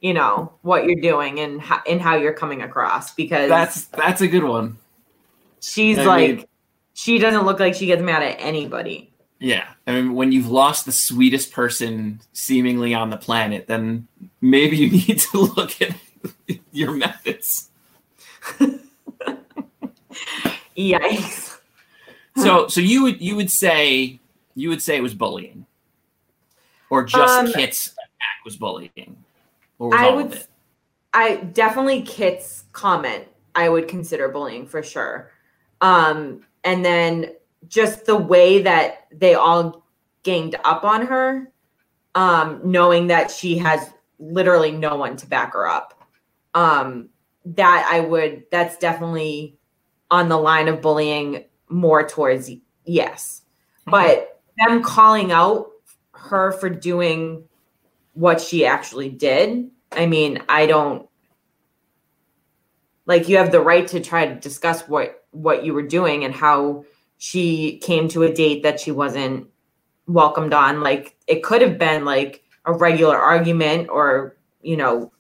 [0.01, 4.21] you know what you're doing and how, and how you're coming across because That's that's
[4.21, 4.79] a good one.
[5.61, 6.45] she's I like mean-
[6.95, 9.13] she doesn't look like she gets mad at anybody.
[9.39, 9.69] Yeah.
[9.87, 14.09] I mean, when you've lost the sweetest person seemingly on the planet, then
[14.41, 15.95] maybe you need to look at
[16.73, 17.71] your methods.
[20.77, 21.59] Yikes.
[22.37, 24.21] So, so you would you would say
[24.55, 25.67] you would say it was bullying,
[26.89, 29.25] or just Um, Kit's attack was bullying,
[29.79, 30.47] or was I all would of it?
[31.13, 33.25] I definitely Kit's comment
[33.55, 35.33] I would consider bullying for sure.
[35.81, 37.33] Um and then
[37.67, 39.85] just the way that they all
[40.23, 41.53] ganged up on her
[42.15, 46.03] um knowing that she has literally no one to back her up.
[46.55, 47.11] Um
[47.45, 49.57] that I would that's definitely
[50.11, 52.51] on the line of bullying more towards
[52.85, 53.43] yes.
[53.87, 55.71] But them calling out
[56.13, 57.45] her for doing
[58.15, 61.09] what she actually did I mean, I don't
[63.07, 66.35] like you have the right to try to discuss what what you were doing and
[66.35, 66.85] how
[67.19, 69.47] she came to a date that she wasn't
[70.07, 70.81] welcomed on.
[70.81, 75.13] Like it could have been like a regular argument or, you know,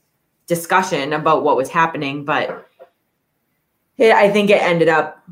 [0.46, 2.66] discussion about what was happening, but
[3.98, 5.28] it, I think it ended up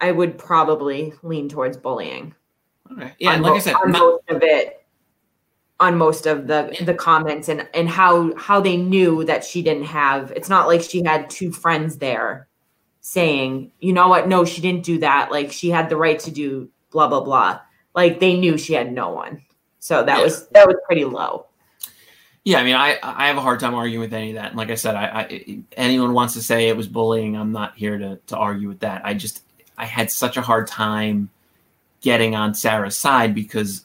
[0.00, 2.34] I would probably lean towards bullying
[2.92, 3.12] Okay.
[3.18, 4.76] Yeah, on, and like I said, on not- most of it
[5.78, 9.84] on most of the the comments and and how how they knew that she didn't
[9.84, 12.48] have it's not like she had two friends there
[13.00, 16.30] saying you know what no she didn't do that like she had the right to
[16.30, 17.58] do blah blah blah
[17.94, 19.42] like they knew she had no one
[19.78, 20.24] so that Yeah.
[20.24, 21.46] was that was pretty low
[22.44, 24.48] Yeah, I mean, I I have a hard time arguing with any of that.
[24.48, 27.76] And like I said, I, I anyone wants to say it was bullying, I'm not
[27.76, 29.02] here to to argue with that.
[29.04, 29.42] I just
[29.78, 31.30] I had such a hard time
[32.02, 33.84] getting on Sarah's side because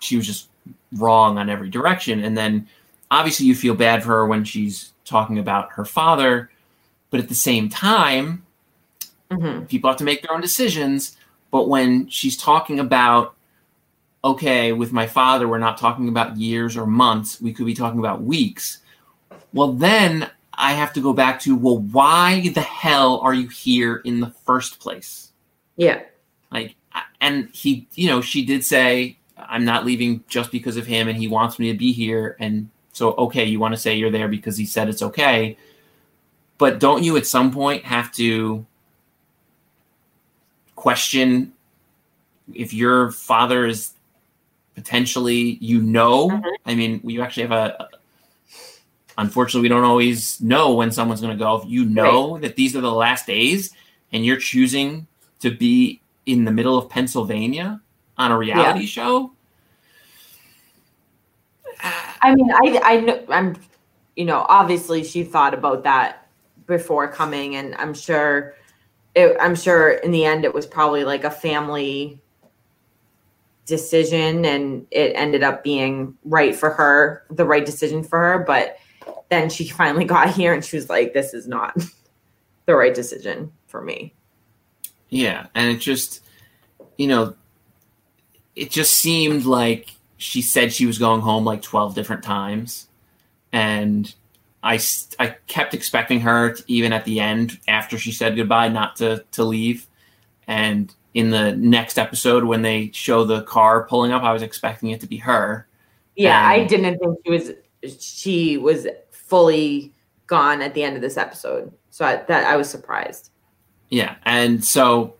[0.00, 0.48] she was just
[0.92, 2.22] wrong on every direction.
[2.24, 2.68] And then
[3.10, 6.50] obviously you feel bad for her when she's talking about her father,
[7.10, 8.44] but at the same time,
[9.30, 11.16] hmm people have to make their own decisions.
[11.50, 13.34] But when she's talking about,
[14.24, 18.00] okay, with my father, we're not talking about years or months, we could be talking
[18.00, 18.78] about weeks.
[19.52, 23.96] Well, then I have to go back to, well, why the hell are you here
[24.04, 25.32] in the first place?
[25.76, 26.02] yeah
[26.50, 26.74] Like,
[27.20, 31.16] and he, you know, she did say, I'm not leaving just because of him and
[31.16, 32.36] he wants me to be here.
[32.40, 35.56] And so, okay, you want to say you're there because he said it's okay.
[36.58, 38.66] But don't you at some point have to
[40.86, 41.52] question
[42.54, 43.92] if your father is
[44.76, 46.44] potentially, you know, Mhm.
[46.64, 47.88] I mean, you actually have a,
[49.18, 51.56] unfortunately, we don't always know when someone's going to go.
[51.56, 53.72] If you know that these are the last days
[54.12, 55.08] and you're choosing
[55.40, 57.80] to be in the middle of Pennsylvania
[58.16, 59.32] on a reality show,
[62.22, 63.56] I mean, I I know I'm,
[64.14, 66.28] you know, obviously she thought about that
[66.68, 68.54] before coming, and I'm sure,
[69.16, 72.20] it, I'm sure in the end it was probably like a family
[73.64, 78.38] decision, and it ended up being right for her, the right decision for her.
[78.46, 78.78] But
[79.30, 81.76] then she finally got here, and she was like, "This is not
[82.66, 84.14] the right decision for me."
[85.08, 86.22] Yeah, and it just,
[86.98, 87.34] you know,
[88.54, 92.88] it just seemed like she said she was going home like 12 different times.
[93.52, 94.12] And
[94.62, 94.80] I,
[95.18, 99.24] I kept expecting her, to, even at the end, after she said goodbye, not to,
[99.32, 99.86] to leave.
[100.48, 104.90] And in the next episode, when they show the car pulling up, I was expecting
[104.90, 105.66] it to be her.
[106.14, 107.52] Yeah, I didn't think she was
[108.00, 109.92] she was fully
[110.26, 113.30] gone at the end of this episode, so I, that I was surprised.
[113.90, 115.14] Yeah, and so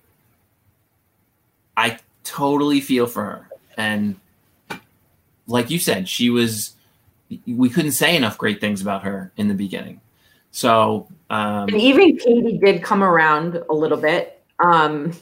[1.76, 3.48] I totally feel for her.
[3.76, 4.16] And
[5.46, 6.75] like you said, she was
[7.46, 10.00] we couldn't say enough great things about her in the beginning.
[10.50, 15.12] So um And even Katie did come around a little bit, um,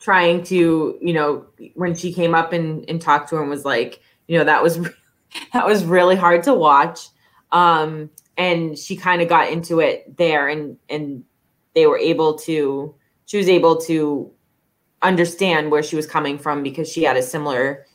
[0.00, 4.00] trying to, you know, when she came up and, and talked to him was like,
[4.28, 4.78] you know, that was
[5.52, 7.08] that was really hard to watch.
[7.52, 11.24] Um, and she kind of got into it there and and
[11.74, 12.94] they were able to
[13.26, 14.30] she was able to
[15.02, 17.86] understand where she was coming from because she had a similar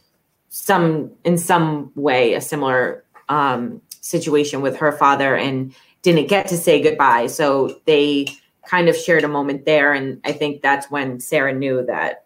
[0.50, 6.58] some in some way a similar um situation with her father and didn't get to
[6.58, 7.28] say goodbye.
[7.28, 8.28] So they
[8.66, 9.94] kind of shared a moment there.
[9.94, 12.26] And I think that's when Sarah knew that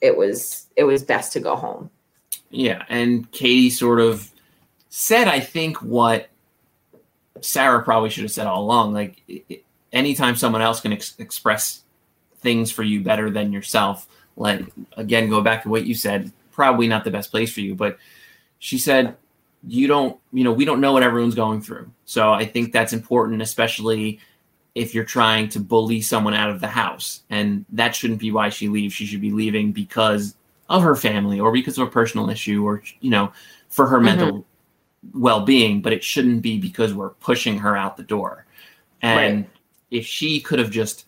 [0.00, 1.90] it was it was best to go home.
[2.50, 4.30] yeah, and Katie sort of
[4.90, 6.28] said I think what
[7.40, 9.60] Sarah probably should have said all along like i- i-
[9.92, 11.82] anytime someone else can ex- express
[12.38, 14.06] things for you better than yourself.
[14.36, 16.32] Like again, go back to what you said.
[16.52, 17.98] Probably not the best place for you, but
[18.58, 19.16] she said
[19.66, 21.90] you don't you know we don't know what everyone's going through.
[22.04, 24.20] So i think that's important especially
[24.74, 27.22] if you're trying to bully someone out of the house.
[27.30, 28.92] And that shouldn't be why she leaves.
[28.92, 30.34] She should be leaving because
[30.68, 33.32] of her family or because of a personal issue or you know
[33.68, 34.04] for her mm-hmm.
[34.04, 34.46] mental
[35.12, 35.80] well-being.
[35.80, 38.46] But it shouldn't be because we're pushing her out the door.
[39.02, 39.50] And right.
[39.90, 41.06] if she could have just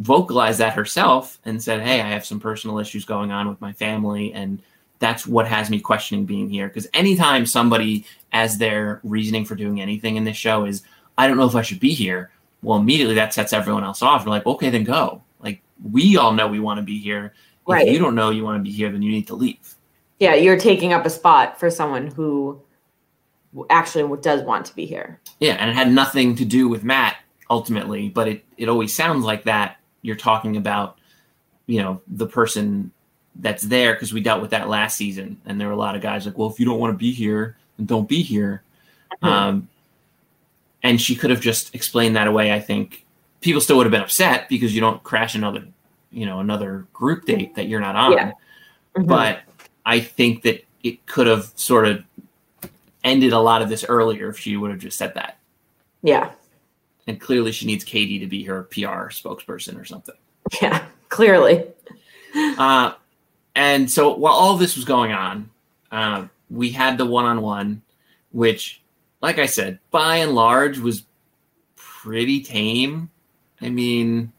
[0.00, 3.70] vocalized that herself and said hey i have some personal issues going on with my
[3.70, 4.62] family and
[5.00, 6.68] that's what has me questioning being here.
[6.68, 10.82] Because anytime somebody, as their reasoning for doing anything in this show, is
[11.18, 12.30] I don't know if I should be here,
[12.62, 14.24] well, immediately that sets everyone else off.
[14.24, 15.22] We're like, okay, then go.
[15.40, 17.34] Like we all know we want to be here.
[17.66, 17.86] Right.
[17.86, 19.74] If you don't know you want to be here, then you need to leave.
[20.18, 22.60] Yeah, you're taking up a spot for someone who
[23.70, 25.20] actually does want to be here.
[25.38, 27.16] Yeah, and it had nothing to do with Matt
[27.48, 29.78] ultimately, but it it always sounds like that.
[30.02, 30.98] You're talking about,
[31.66, 32.92] you know, the person
[33.40, 36.02] that's there because we dealt with that last season, and there were a lot of
[36.02, 38.62] guys like, well, if you don't want to be here, then don't be here.
[39.22, 39.26] Mm-hmm.
[39.26, 39.68] Um,
[40.82, 42.52] and she could have just explained that away.
[42.52, 43.04] I think
[43.40, 45.64] people still would have been upset because you don't crash another,
[46.10, 48.12] you know, another group date that you're not on.
[48.12, 48.32] Yeah.
[48.96, 49.04] Mm-hmm.
[49.04, 49.40] But
[49.84, 52.04] I think that it could have sort of
[53.04, 55.38] ended a lot of this earlier if she would have just said that.
[56.02, 56.30] Yeah.
[57.06, 60.14] And clearly she needs Katie to be her PR spokesperson or something.
[60.60, 61.66] Yeah, clearly.
[62.34, 62.94] Uh,
[63.54, 65.50] and so while all this was going on,
[65.90, 67.82] uh, we had the one on one,
[68.32, 68.82] which,
[69.20, 71.04] like I said, by and large was
[71.76, 73.10] pretty tame.
[73.60, 74.32] I mean,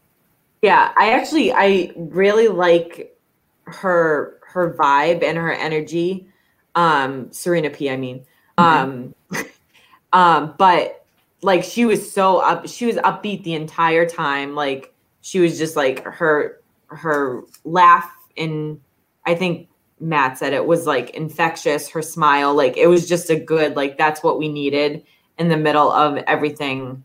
[0.62, 3.16] yeah, I actually I really like
[3.64, 6.28] her her vibe and her energy.
[6.74, 7.90] Um, Serena P.
[7.90, 8.24] I mean,
[8.58, 9.14] mm-hmm.
[9.34, 9.44] um,
[10.12, 11.04] um, but
[11.42, 14.54] like she was so up, she was upbeat the entire time.
[14.54, 18.80] Like she was just like her her laugh and
[19.26, 19.68] I think
[20.00, 22.54] Matt said it was like infectious, her smile.
[22.54, 25.04] Like it was just a good, like that's what we needed
[25.38, 27.04] in the middle of everything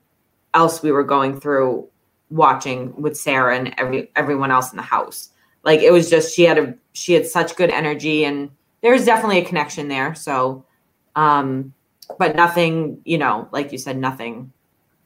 [0.54, 1.88] else we were going through
[2.30, 5.30] watching with Sarah and every everyone else in the house.
[5.64, 8.50] Like it was just she had a she had such good energy and
[8.82, 10.16] there was definitely a connection there.
[10.16, 10.66] So
[11.16, 11.74] um
[12.18, 14.52] but nothing, you know, like you said, nothing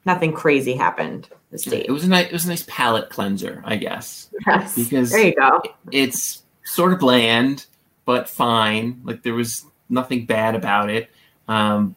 [0.06, 1.86] nothing crazy happened this date.
[1.88, 4.30] It was a nice it was a nice palate cleanser, I guess.
[4.47, 4.76] Yes.
[4.76, 5.62] Because there you go.
[5.91, 7.65] It's sort of bland,
[8.06, 9.02] but fine.
[9.04, 11.10] Like there was nothing bad about it.
[11.47, 11.95] Um,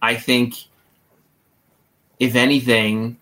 [0.00, 0.54] I think,
[2.18, 3.18] if anything,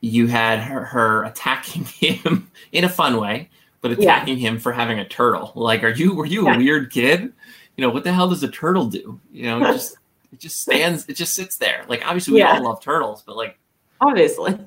[0.00, 3.50] you had her, her attacking him in a fun way,
[3.80, 4.50] but attacking yeah.
[4.50, 5.52] him for having a turtle.
[5.54, 6.54] Like, are you were you yeah.
[6.54, 7.32] a weird kid?
[7.76, 9.20] You know what the hell does a turtle do?
[9.32, 9.96] You know, it just
[10.32, 11.84] it just stands, it just sits there.
[11.88, 12.56] Like, obviously, we yeah.
[12.56, 13.58] all love turtles, but like,
[14.00, 14.58] obviously,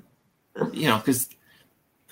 [0.74, 1.30] you know, because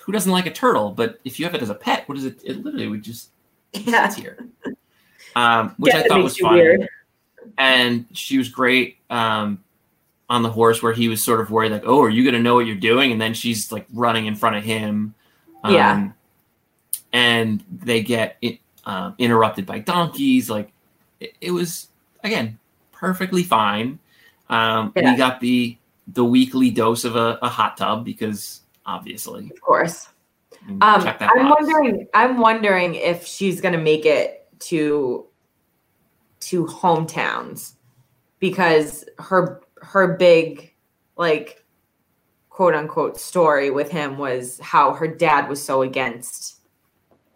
[0.08, 0.90] who doesn't like a turtle?
[0.90, 2.40] But if you have it as a pet, what is it?
[2.42, 3.28] It literally would just
[3.74, 4.10] yeah.
[4.14, 4.48] here,
[5.36, 6.54] um, which yeah, I thought was fun.
[6.54, 6.88] Weird.
[7.58, 9.62] And she was great um,
[10.30, 12.40] on the horse, where he was sort of worried, like, "Oh, are you going to
[12.40, 15.14] know what you're doing?" And then she's like running in front of him.
[15.62, 16.08] Um, yeah.
[17.12, 20.48] And they get it, uh, interrupted by donkeys.
[20.48, 20.72] Like
[21.20, 21.88] it, it, was
[22.24, 22.58] again
[22.92, 23.98] perfectly fine.
[24.48, 25.12] Um, yeah.
[25.12, 29.50] We got the the weekly dose of a, a hot tub because obviously.
[29.50, 30.08] Of course.
[30.66, 31.60] Um, I'm box.
[31.60, 32.08] wondering.
[32.14, 35.26] I'm wondering if she's going to make it to
[36.40, 37.74] to hometowns
[38.40, 40.74] because her her big
[41.16, 41.64] like
[42.48, 46.60] quote unquote story with him was how her dad was so against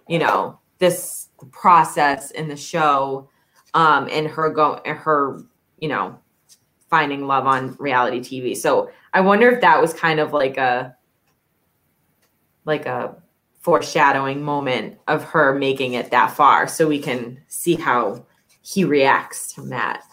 [0.09, 3.29] you know this process in the show
[3.75, 5.41] um and her go her
[5.79, 6.19] you know
[6.93, 8.55] finding love on reality TV.
[8.55, 10.95] So I wonder if that was kind of like a
[12.65, 13.17] like a
[13.61, 18.25] foreshadowing moment of her making it that far so we can see how
[18.61, 20.05] he reacts to Matt.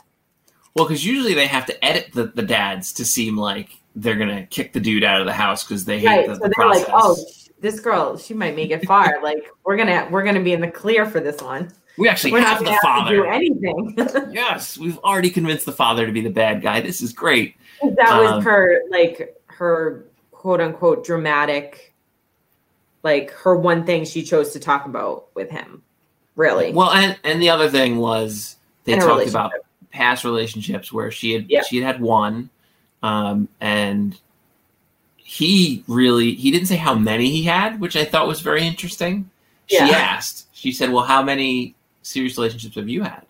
[0.75, 4.45] Well, because usually they have to edit the, the dads to seem like they're gonna
[4.45, 6.27] kick the dude out of the house because they hate right.
[6.27, 6.87] the, so the process.
[6.87, 7.17] Like, oh,
[7.59, 9.19] this girl, she might make it far.
[9.23, 11.71] like we're gonna we're gonna be in the clear for this one.
[11.97, 13.15] We actually we're have the father.
[13.17, 13.93] do anything.
[14.31, 16.79] yes, we've already convinced the father to be the bad guy.
[16.79, 17.55] This is great.
[17.81, 21.88] That was um, her like her quote unquote dramatic
[23.03, 25.83] like her one thing she chose to talk about with him.
[26.35, 26.71] Really.
[26.71, 29.51] Well and and the other thing was they talked about
[29.91, 31.63] past relationships where she had yeah.
[31.63, 32.49] she had had one
[33.01, 34.19] um and
[35.17, 39.29] he really he didn't say how many he had which i thought was very interesting.
[39.67, 39.85] Yeah.
[39.87, 43.25] she asked she said well how many serious relationships have you had?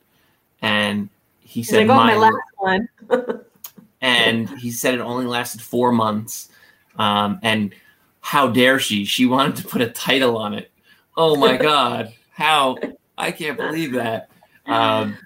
[0.61, 1.09] And
[1.39, 2.89] he said like, oh, my last one.
[4.01, 6.49] and he said it only lasted four months
[6.97, 7.73] um and
[8.21, 9.05] how dare she?
[9.05, 10.71] She wanted to put a title on it.
[11.17, 12.77] Oh my god, how
[13.17, 14.29] I can't believe that.
[14.65, 15.17] Um,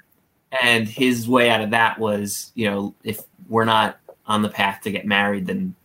[0.61, 3.19] and his way out of that was, you know, if
[3.49, 5.75] we're not on the path to get married, then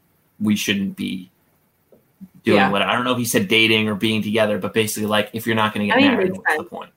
[0.41, 1.31] we shouldn't be
[2.45, 2.71] doing Yeah.
[2.71, 5.47] what I don't know if he said dating or being together, but basically like if
[5.47, 6.69] you're not going to get I mean, married, what's the sense.
[6.69, 6.91] point?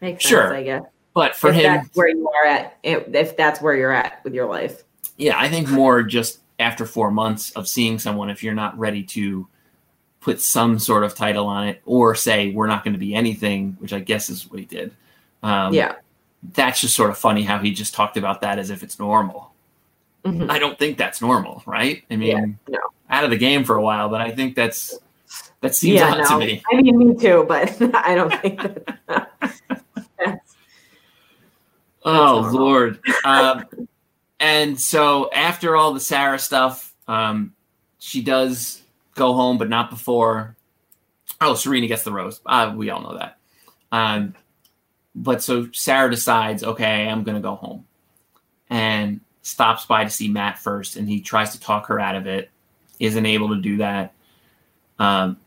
[0.00, 0.42] Makes Sure.
[0.48, 0.82] sense, I guess.
[1.14, 4.34] But for if him, that's where you are at, if that's where you're at with
[4.34, 4.82] your life.
[5.16, 9.02] yeah, I think more just after four months of seeing someone, if you're not ready
[9.02, 9.48] to
[10.20, 13.76] put some sort of title on it or say we're not going to be anything,
[13.80, 14.94] which I guess is what he did.
[15.42, 15.94] Um, yeah.
[16.54, 19.52] that's just sort of funny how he just talked about that as if it's normal.
[20.24, 20.50] Mhm.
[20.50, 22.02] I don't think that's normal, right?
[22.10, 22.78] I mean, Yeah, no.
[23.08, 24.98] out of the game for a while, but I think that's
[25.62, 26.24] that seems Yeah, odd no.
[26.24, 26.62] to me.
[26.70, 29.32] I mean, me too, but I don't think that.
[30.18, 30.56] that's,
[32.04, 32.60] Oh normal.
[32.60, 33.00] Lord.
[33.24, 33.64] Um,
[34.40, 37.52] and so after all the Sarah stuff, um,
[37.98, 38.82] she does
[39.14, 40.56] go home, but not before.
[41.40, 42.40] Oh, Serena gets the rose.
[42.46, 43.38] Uh, we all know that.
[43.92, 44.34] Um,
[45.14, 47.86] but so Sarah decides, okay, I'm gonna go home,
[48.70, 52.26] and stops by to see Matt first, and he tries to talk her out of
[52.26, 52.50] it.
[52.98, 54.14] Isn't able to do that.
[54.98, 55.38] Um,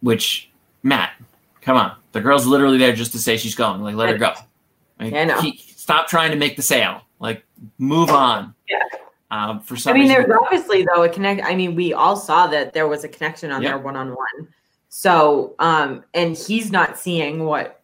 [0.00, 0.50] which
[0.82, 1.12] Matt,
[1.60, 3.80] come on, the girl's literally there just to say she's going.
[3.82, 4.32] Like, let her go.
[5.00, 5.40] Like, I know.
[5.76, 7.02] stop trying to make the sale.
[7.24, 7.42] Like,
[7.78, 8.54] move on.
[8.68, 8.80] Yeah.
[9.30, 11.42] Um, for some I mean, reason, there's obviously though a connect.
[11.42, 13.70] I mean, we all saw that there was a connection on Yeah.
[13.70, 14.48] their one on one.
[14.90, 17.80] So, um, and he's not seeing what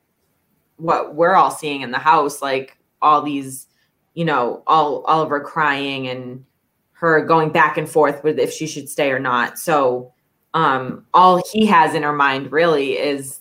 [0.76, 3.66] what we're all seeing in the house, like all these,
[4.12, 6.44] you know, all Oliver crying and
[6.92, 9.58] her going back and forth with if she should stay or not.
[9.58, 10.12] So,
[10.52, 13.40] um, all he has in her mind really is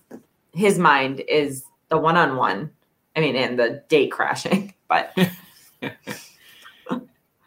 [0.53, 2.71] his mind is the one on one.
[3.17, 5.11] I mean, and the date crashing, but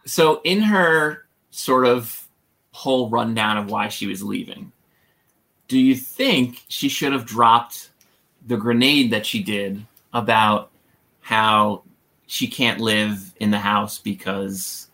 [0.04, 2.26] so in her sort of
[2.72, 4.72] whole rundown of why she was leaving,
[5.68, 7.90] do you think she should have dropped
[8.46, 10.70] the grenade that she did about
[11.20, 11.82] how
[12.26, 14.88] she can't live in the house because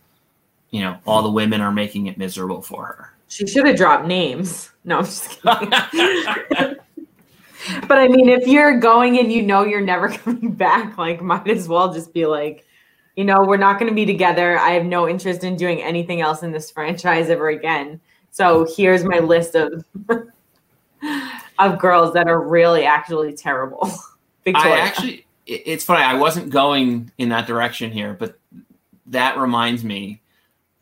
[0.71, 3.13] you know all the women are making it miserable for her?
[3.29, 4.71] she should have dropped names.
[4.85, 6.77] No, I'm just kidding.
[7.87, 11.49] But I mean, if you're going and you know you're never coming back, like, might
[11.49, 12.65] as well just be like,
[13.19, 14.57] you know, we're not going to be together.
[14.61, 18.01] I have no interest in doing anything else in this franchise ever again.
[18.31, 19.85] So here's my list of
[21.59, 23.91] of girls that are really actually terrible.
[24.45, 24.73] Victoria.
[24.73, 26.05] I actually, it's funny.
[26.05, 28.39] I wasn't going in that direction here, but
[29.07, 30.21] that reminds me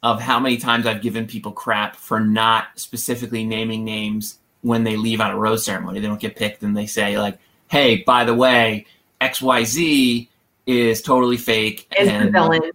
[0.02, 4.98] of how many times I've given people crap for not specifically naming names when they
[4.98, 6.00] leave on a rose ceremony.
[6.00, 8.84] They don't get picked, and they say like, "Hey, by the way,
[9.22, 10.28] X Y Z
[10.66, 12.70] is totally fake." is the villain.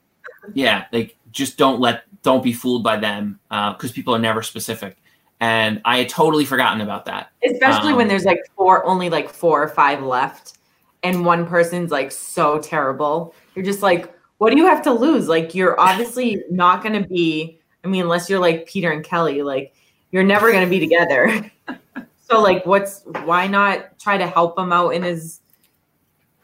[0.54, 4.98] yeah, like just don't let don't be fooled by them because people are never specific.
[5.40, 7.32] And I had totally forgotten about that.
[7.44, 10.60] Especially when Um, there's like four, only like four or five left,
[11.02, 13.34] and one person's like so terrible.
[13.56, 15.28] You're just like, what do you have to lose?
[15.28, 17.60] Like, you're obviously not going to be.
[17.84, 19.74] I mean, unless you're like Peter and Kelley, like
[20.12, 21.52] you're never going to be together.
[22.30, 25.41] so, like, what's why not try to help him out in his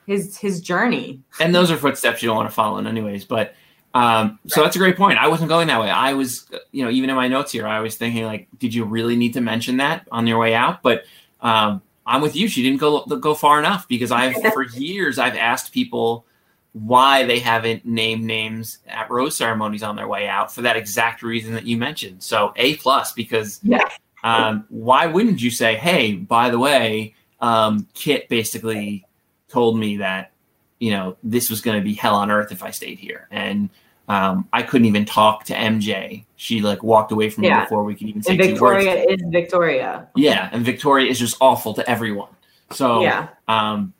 [0.07, 1.21] his his journey?
[1.39, 3.53] and those are footsteps you don't want to follow in anyways but
[3.93, 5.17] um, so that's a great point.
[5.17, 5.89] I wasn't going that way.
[5.89, 8.83] I was you know even in my notes here i was thinking like did you
[8.85, 10.81] really need to mention that on your way out?
[10.81, 11.03] But
[11.41, 12.47] um, i'm with you.
[12.47, 16.25] She didn't go go far enough because i've for years i've asked people
[16.73, 21.23] why they haven't named names at rose ceremonies on their way out for that exact
[21.23, 22.21] reason that you mentioned.
[22.21, 23.87] So a plus because Yeah.
[24.23, 29.05] um, why wouldn't you say hey by the way um, kit basically
[29.49, 30.31] told me that
[30.79, 33.69] you know this was going to be hell on earth if I stayed here, and
[34.07, 36.23] um, I couldn't even talk to MJ.
[36.35, 39.21] She like walked away from me before we could even say And two Victoria words.
[39.21, 40.07] is Victoria.
[40.15, 42.29] Yeah, and Victoria is just awful to everyone.
[42.71, 43.29] So Yeah.
[43.47, 43.93] um,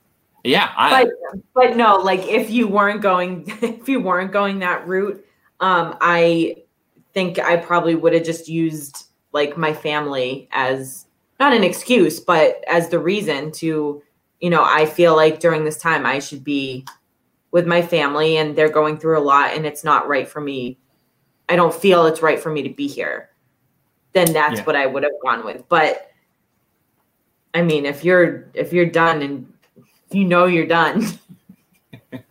[0.43, 1.13] yeah, I, but
[1.53, 5.25] but no like if you weren't going if you weren't going that route
[5.59, 6.55] um i
[7.13, 11.07] think i probably would have just used like my family as
[11.39, 14.01] not an excuse but as the reason to
[14.39, 16.85] you know i feel like during this time i should be
[17.51, 20.77] with my family and they're going through a lot and it's not right for me
[21.49, 23.29] i don't feel it's right for me to be here
[24.13, 24.63] then that's Yeah.
[24.65, 26.11] what i would have gone with but
[27.53, 29.51] i mean if you're if you're done and
[30.11, 31.05] you know you're done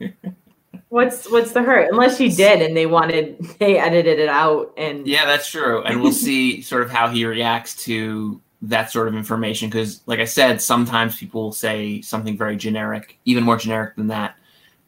[0.89, 5.07] what's what's the hurt unless you did and they wanted they edited it out and
[5.07, 5.83] Yeah, that's true.
[5.83, 9.69] And we'll see sort of how he reacts to that sort of information.
[9.69, 14.09] Because, like I said, sometimes people will say something very generic, even more generic than
[14.09, 14.37] that.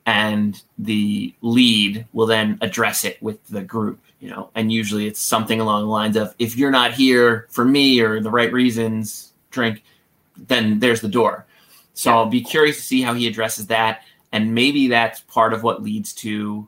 [0.09, 5.21] and the lead will then address it with the group you know and usually it's
[5.21, 9.33] something along the lines of if you're not here for me or the right reasons
[9.51, 9.83] drink
[10.49, 11.45] then there's the door
[11.93, 14.01] so i'll be curious to see how he addresses that
[14.33, 16.67] and maybe that's part of what leads to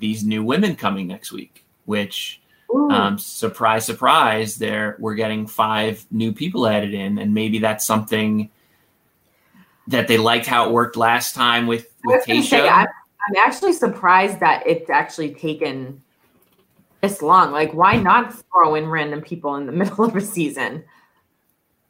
[0.00, 2.40] these new women coming next week which
[2.90, 8.50] um, surprise surprise there we're getting five new people added in and maybe that's something
[9.86, 12.70] that they liked how it worked last time with with Say, Tasha.
[12.70, 16.02] I'm, I'm actually surprised that it's actually taken
[17.00, 17.52] this long.
[17.52, 20.84] Like, why not throw in random people in the middle of a season?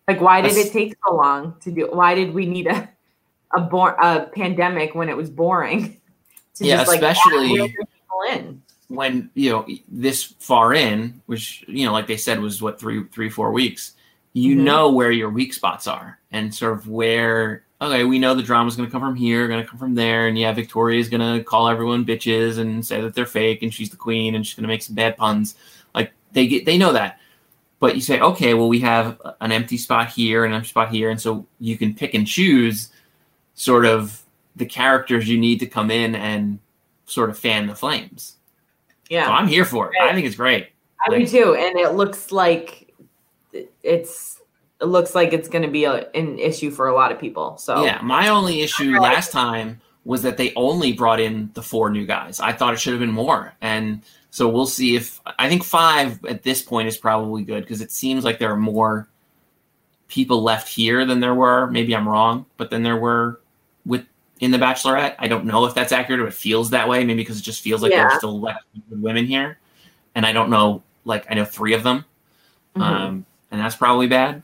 [0.07, 1.89] Like, why did it take so long to do?
[1.93, 2.89] Why did we need a
[3.57, 6.01] a, bor- a pandemic when it was boring?
[6.55, 8.63] To Yeah, like, add especially- random people in.
[8.89, 13.05] When you know this far in, which you know, like they said, was what three,
[13.13, 13.93] three, four weeks.
[14.35, 14.61] You Mhm.
[14.61, 17.65] know where your weak spots are, and sort of where.
[17.81, 20.27] Okay, we know the drama's going to come from here, going to come from there,
[20.27, 23.91] and yeah, Victoria's going to call everyone bitches and say that they're fake, and she's
[23.91, 25.55] the queen, and she's going to make some bad puns.
[25.95, 27.21] Like they get, they know that.
[27.79, 30.91] But you say, okay, well, we have an empty spot here, and an empty spot
[30.91, 32.91] here, and so you can pick and choose,
[33.55, 34.23] sort of
[34.57, 36.59] the characters you need to come in and
[37.07, 38.38] sort of fan the flames.
[39.09, 40.01] Yeah, So I'm here for it.
[40.01, 40.69] I think it's great.
[41.07, 42.93] I do too, and it looks like
[43.83, 44.41] it's
[44.81, 47.57] it looks like it's going to be a, an issue for a lot of people.
[47.59, 51.91] So Yeah, my only issue last time was that they only brought in the four
[51.91, 52.41] new guys.
[52.41, 53.55] I thought it should have been more.
[53.61, 57.81] And so we'll see if I think five at this point is probably good because
[57.81, 59.09] it seems like there are more
[60.07, 61.67] people left here than there were.
[61.67, 63.41] Maybe I'm wrong, but then there were
[64.41, 65.17] in the Bachelorette.
[65.19, 67.05] I don't know if that's accurate or it feels that way.
[67.05, 68.05] Maybe because it just feels like Yeah.
[68.09, 68.59] there's still less
[68.91, 69.59] women here,
[70.15, 70.83] and I don't know.
[71.05, 72.05] Like I know three of them,
[72.77, 72.83] Mhm.
[72.83, 74.43] um, and that's probably bad.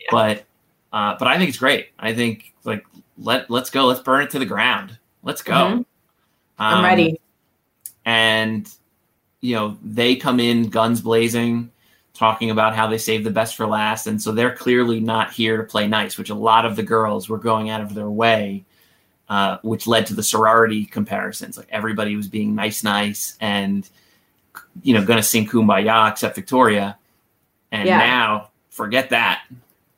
[0.00, 0.06] Yeah.
[0.10, 0.44] But
[0.92, 1.88] uh, but I think it's great.
[1.98, 2.84] I think like
[3.18, 3.86] let let's go.
[3.86, 4.96] Let's burn it to the ground.
[5.22, 5.54] Let's go.
[5.54, 5.84] Mhm.
[6.58, 7.20] I'm Um, ready.
[8.04, 8.70] And
[9.40, 11.70] you know they come in guns blazing,
[12.14, 15.56] talking about how they saved the best for last, and so they're clearly not here
[15.56, 16.16] to play nice.
[16.16, 18.64] Which a lot of the girls were going out of their way.
[19.26, 21.56] Uh, which led to the sorority comparisons.
[21.56, 23.88] Like everybody was being nice, nice, and
[24.82, 26.98] you know, going to sing "Kumbaya" except Victoria.
[27.72, 27.98] And Yeah.
[27.98, 29.44] now, forget that.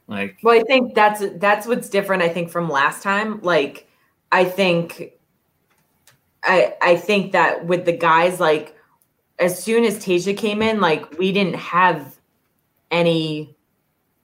[0.06, 2.22] Like, Well, I think that's that's what's different.
[2.22, 3.40] I think from last time.
[3.42, 3.88] Like,
[4.30, 5.12] I think,
[6.44, 8.76] I I think that with the guys, like,
[9.40, 12.16] as soon as Tayshia came in, like, we didn't have
[12.92, 13.56] any,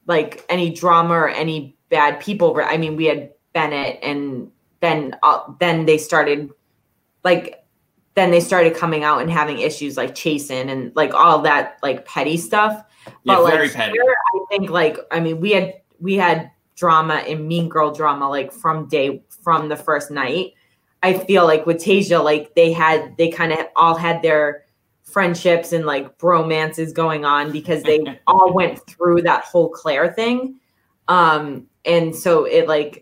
[0.07, 2.57] like, any drama or any bad people.
[2.65, 4.51] I mean, we had Bennett, and
[4.83, 6.51] then uh, then they started,
[7.25, 7.65] like,
[8.15, 12.05] then they started coming out and having issues like chasing and like all that like
[12.05, 12.85] petty stuff.
[13.07, 13.93] yeah, But very like petty.
[13.93, 18.29] here, I think like I mean we had we had drama and mean girl drama
[18.29, 20.53] like from day from the first night.
[21.03, 24.65] I feel like with Tayshia, like they had they kind of all had their
[25.03, 30.61] friendships and like bromances going on because they all went through that whole Clare thing.
[31.09, 33.02] Um and so it like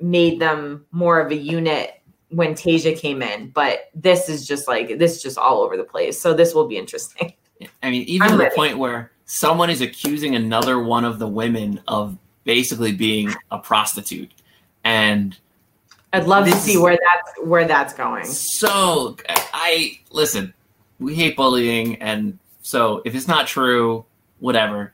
[0.00, 3.50] made them more of a unit when Tayshia came in.
[3.50, 6.20] But this is just like this is just all over the place.
[6.20, 7.34] So this will be interesting.
[7.82, 8.56] I mean, even I'm to the ready.
[8.56, 14.30] point where someone is accusing another one of the women of basically being a prostitute.
[14.84, 15.36] And
[16.12, 18.24] I'd love to see where that's where that's going.
[18.24, 19.16] so
[19.52, 20.52] I listen,
[20.98, 24.04] we hate bullying and so if it's not true,
[24.38, 24.92] whatever.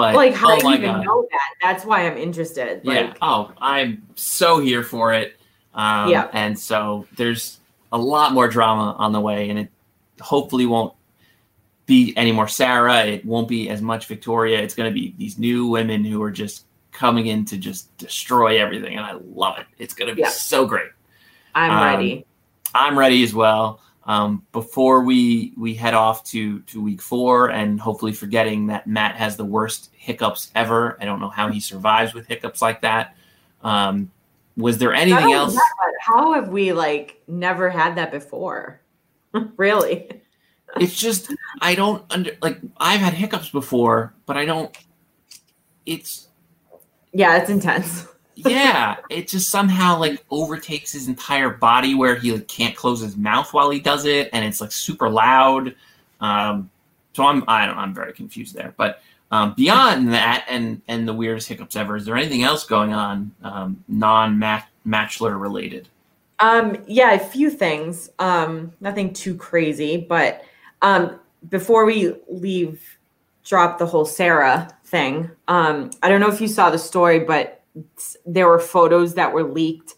[0.00, 1.04] But Like how oh do you even god.
[1.04, 1.50] know that?
[1.62, 2.80] That's why I'm interested.
[2.84, 2.92] yeah.
[2.92, 5.36] Like Oh, I'm so here for it.
[5.74, 6.28] Um, Yeah.
[6.32, 7.60] And so there's
[7.92, 9.68] a lot more drama on the way, and it
[10.20, 10.94] hopefully won't
[11.86, 13.04] be any more Sarah.
[13.04, 14.60] It won't be as much Victoria.
[14.60, 18.60] It's going to be these new women who are just coming in to just destroy
[18.60, 19.66] everything, and I love it.
[19.78, 20.28] It's going to be Yeah.
[20.28, 20.90] so great.
[21.54, 22.24] I'm um, ready.
[22.74, 23.80] I'm ready as well.
[24.04, 29.16] Um, before we we head off to to week four, and hopefully forgetting that Matt
[29.16, 30.96] has the worst hiccups ever.
[30.98, 33.14] I don't know how he survives with hiccups like that.
[33.62, 34.10] Um,
[34.56, 35.56] was there anything else?
[36.00, 38.80] how have we like never had that before?
[39.56, 40.08] really?
[40.76, 44.74] It's just I don't under like I've had hiccups before, but I don't.
[45.84, 46.28] It's
[47.12, 48.08] Yeah, it's intense.
[48.34, 53.18] yeah, it just somehow like overtakes his entire body where he like can't close his
[53.18, 55.74] mouth while he does it, and it's like super loud.
[56.22, 56.70] Um,
[57.12, 58.72] so I'm I don't I'm very confused there.
[58.78, 62.92] But um, beyond that, and and the weirdest hiccups ever, is there anything else going
[62.92, 64.38] on um, non
[64.86, 65.88] matchler related?
[66.40, 68.10] Um, yeah, a few things.
[68.18, 70.42] Um, nothing too crazy, but
[70.82, 72.98] um, before we leave,
[73.44, 75.30] drop the whole Sarah thing.
[75.48, 77.62] Um, I don't know if you saw the story, but
[78.26, 79.94] there were photos that were leaked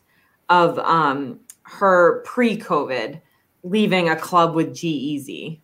[0.48, 3.20] of um, her pre-COVID
[3.62, 5.60] leaving a club with G-Eazy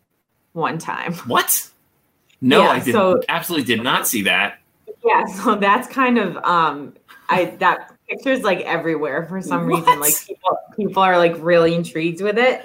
[0.53, 1.15] one time.
[1.27, 1.69] What?
[2.41, 4.59] No, Yeah, I did, so- absolutely did not see that.
[5.05, 6.95] Yeah, so that's kind of um
[7.29, 10.01] I that picture's like everywhere for some reason.
[10.01, 12.65] Like people people are like really intrigued with it.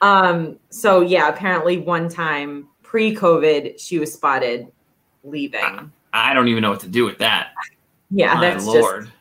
[0.00, 4.68] Um so yeah, apparently one time pre-COVID she was spotted
[5.24, 5.92] leaving.
[6.12, 7.48] I don't even know what to do with that.
[8.10, 9.04] Yeah, My that's lord.
[9.06, 9.16] just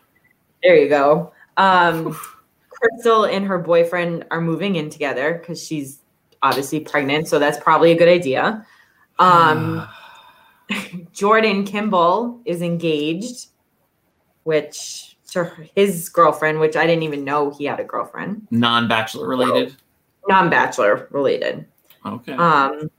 [0.64, 1.34] there you go.
[1.58, 2.18] Um
[2.72, 6.00] Krystal and her boyfriend are moving in together because she's
[6.44, 8.66] obviously pregnant, so that's probably a good idea.
[9.20, 9.88] Um
[11.12, 13.48] Jordan Kimball is engaged,
[14.44, 19.76] which to his girlfriend, which I didn't even know he had a girlfriend, non-bachelor related.
[20.28, 21.66] non-bachelor related.
[22.06, 22.34] Okay.
[22.34, 22.90] Um,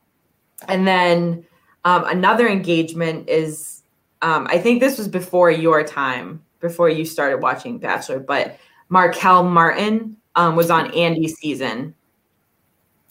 [0.67, 1.47] and then
[1.85, 3.83] um, another engagement is,
[4.23, 8.59] um, I think this was before your time, before you started watching Bachelor, but
[8.89, 11.95] Marquel Martin um, was on Andi's season.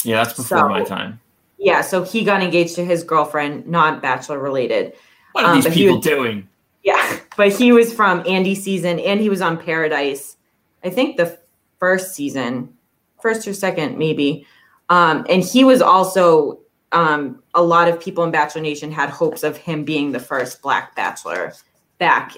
[0.04, 1.20] yeah, that's before so- my time.
[1.58, 4.94] Yeah, so he got engaged to his girlfriend, not Bachelor related.
[5.32, 6.48] What are um, these people was- doing?
[6.84, 10.38] Yeah, but he was from Andi season and he was on Paradise.
[10.84, 11.38] I think the
[11.80, 12.74] first season,
[13.22, 14.46] first or second maybe.
[14.90, 16.60] Um, and he was also
[16.92, 20.62] um, a lot of people in Bachelor Nation had hopes of him being the first
[20.62, 21.54] Black Bachelor
[21.98, 22.38] back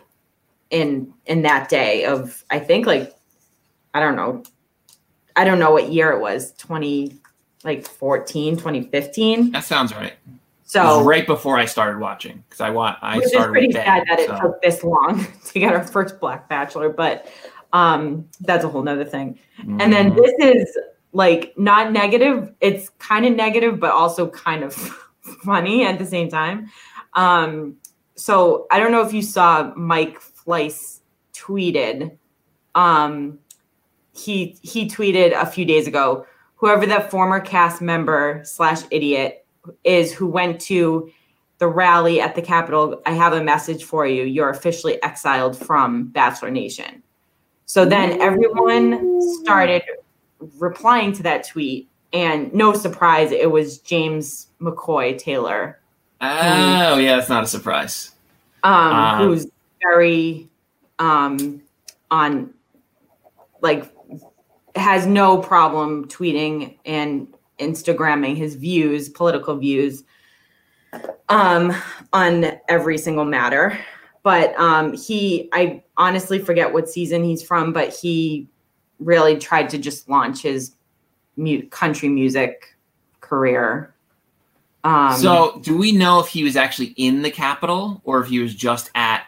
[0.70, 3.16] in in that day of I think like
[3.94, 4.44] I don't know,
[5.36, 7.19] I don't know what year it was, twenty
[7.64, 9.51] like 14, 2015.
[9.51, 10.07] That sounds right.
[10.14, 10.18] it
[10.64, 13.76] So right before I started watching because I want I which is started pretty with
[13.76, 17.28] sad Ben, that it so- took this long to get our first black bachelor but
[17.74, 20.16] um that's a whole nother thing and then Mhm.
[20.16, 20.78] this is
[21.14, 24.74] like not negative it's kind of negative but also kind of
[25.43, 26.70] funny at the same time
[27.14, 27.76] um
[28.16, 31.01] so i don't know if you saw mike fleiss
[31.34, 32.18] tweeted
[32.74, 33.38] um
[34.16, 36.26] he he tweeted a few days ago
[36.60, 39.45] whoever that former cast member slash idiot
[39.84, 41.12] is who went to
[41.57, 44.24] the rally at the Capitol, I have a message for you.
[44.24, 47.03] You're officially exiled from Bachelor Nation.
[47.66, 49.84] So then everyone started
[50.57, 55.80] replying to that tweet, and no surprise, it was James McCoy Taylor,
[56.22, 58.12] Oh yeah, that's not a surprise.
[58.64, 59.47] um, Um, who's
[59.82, 60.49] very
[60.99, 61.62] um,
[62.12, 62.53] on,
[63.62, 63.89] like,
[64.76, 67.28] has no problem tweeting and
[67.60, 70.04] Instagramming his views, political views,
[71.28, 71.76] um,
[72.14, 73.78] on every single matter.
[74.24, 78.48] But um, he, I honestly forget what season he's from, but he
[79.00, 80.76] really tried to just launch his
[81.36, 82.78] mu- country music
[83.22, 83.94] career.
[84.84, 88.40] Um, so, do we know if he was actually in the Capitol or if he
[88.40, 89.26] was just at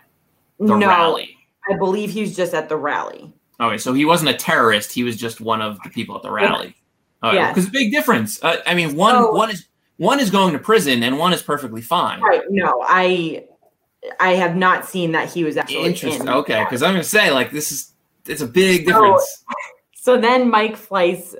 [0.60, 1.38] the no, rally?
[1.70, 3.34] I believe he was just at the rally.
[3.62, 6.32] Okay, so he wasn't a terrorist; he was just one of the people at the
[6.32, 6.76] rally.
[7.24, 7.54] Okay, Yes.
[7.54, 8.44] because big difference.
[8.44, 11.44] Uh, I mean, one So- one is one is going to prison and one is
[11.44, 12.20] perfectly fine.
[12.22, 12.42] Right?
[12.50, 13.46] No, I,
[14.20, 16.24] I have not seen that he was actually Interesting.
[16.24, 16.30] in.
[16.30, 17.94] Okay, because I'm going to say like this is
[18.26, 19.46] it's a big So- difference.
[20.04, 21.36] So then Mike Fleiss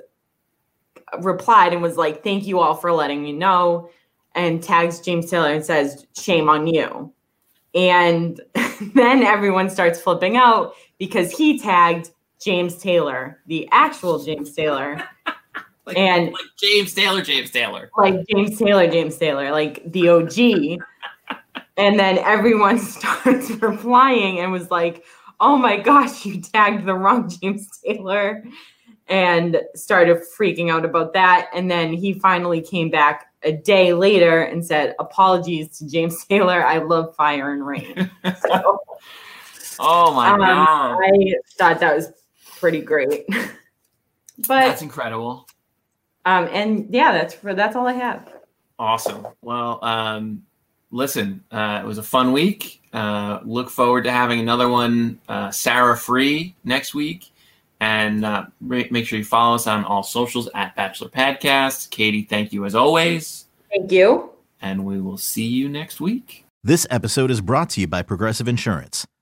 [1.20, 3.90] replied and was like, "Thank you all for letting me know,"
[4.36, 7.12] and tags James Taylor and says, "Shame on you."
[7.74, 8.40] And
[8.94, 15.02] then everyone starts flipping out because he tagged James Taylor, the actual James Taylor,
[15.84, 17.90] Like, and like James Taylor, James Taylor.
[17.96, 20.78] like James Taylor, James Taylor, like the OG.
[21.76, 25.02] and then everyone starts replying and was like,
[25.40, 28.44] oh my gosh, you tagged the wrong James Taylor.
[29.08, 31.50] And started freaking out about that.
[31.52, 36.64] And then he finally came back a day later and said, apologies to James Taylor.
[36.64, 38.08] I love fire and rain.
[38.48, 38.78] So
[39.80, 42.12] Oh my um, god, I thought that was
[42.58, 43.26] pretty great.
[43.28, 45.46] but that's incredible.
[46.24, 48.32] um and yeah, that's for that's all I have.
[48.78, 49.26] Awesome.
[49.42, 50.44] Well, um,
[50.90, 52.82] listen, uh, it was a fun week.
[52.92, 57.30] Uh, look forward to having another one, uh, Sarah free next week.
[57.80, 61.90] And uh, ma- make sure you follow us on all socials at Bachelor Podcast.
[61.90, 63.46] Katie, thank you as always.
[63.70, 64.30] Thank you.
[64.60, 66.44] And we will see you next week.
[66.62, 69.04] This episode is brought to you by Progressive Insurance.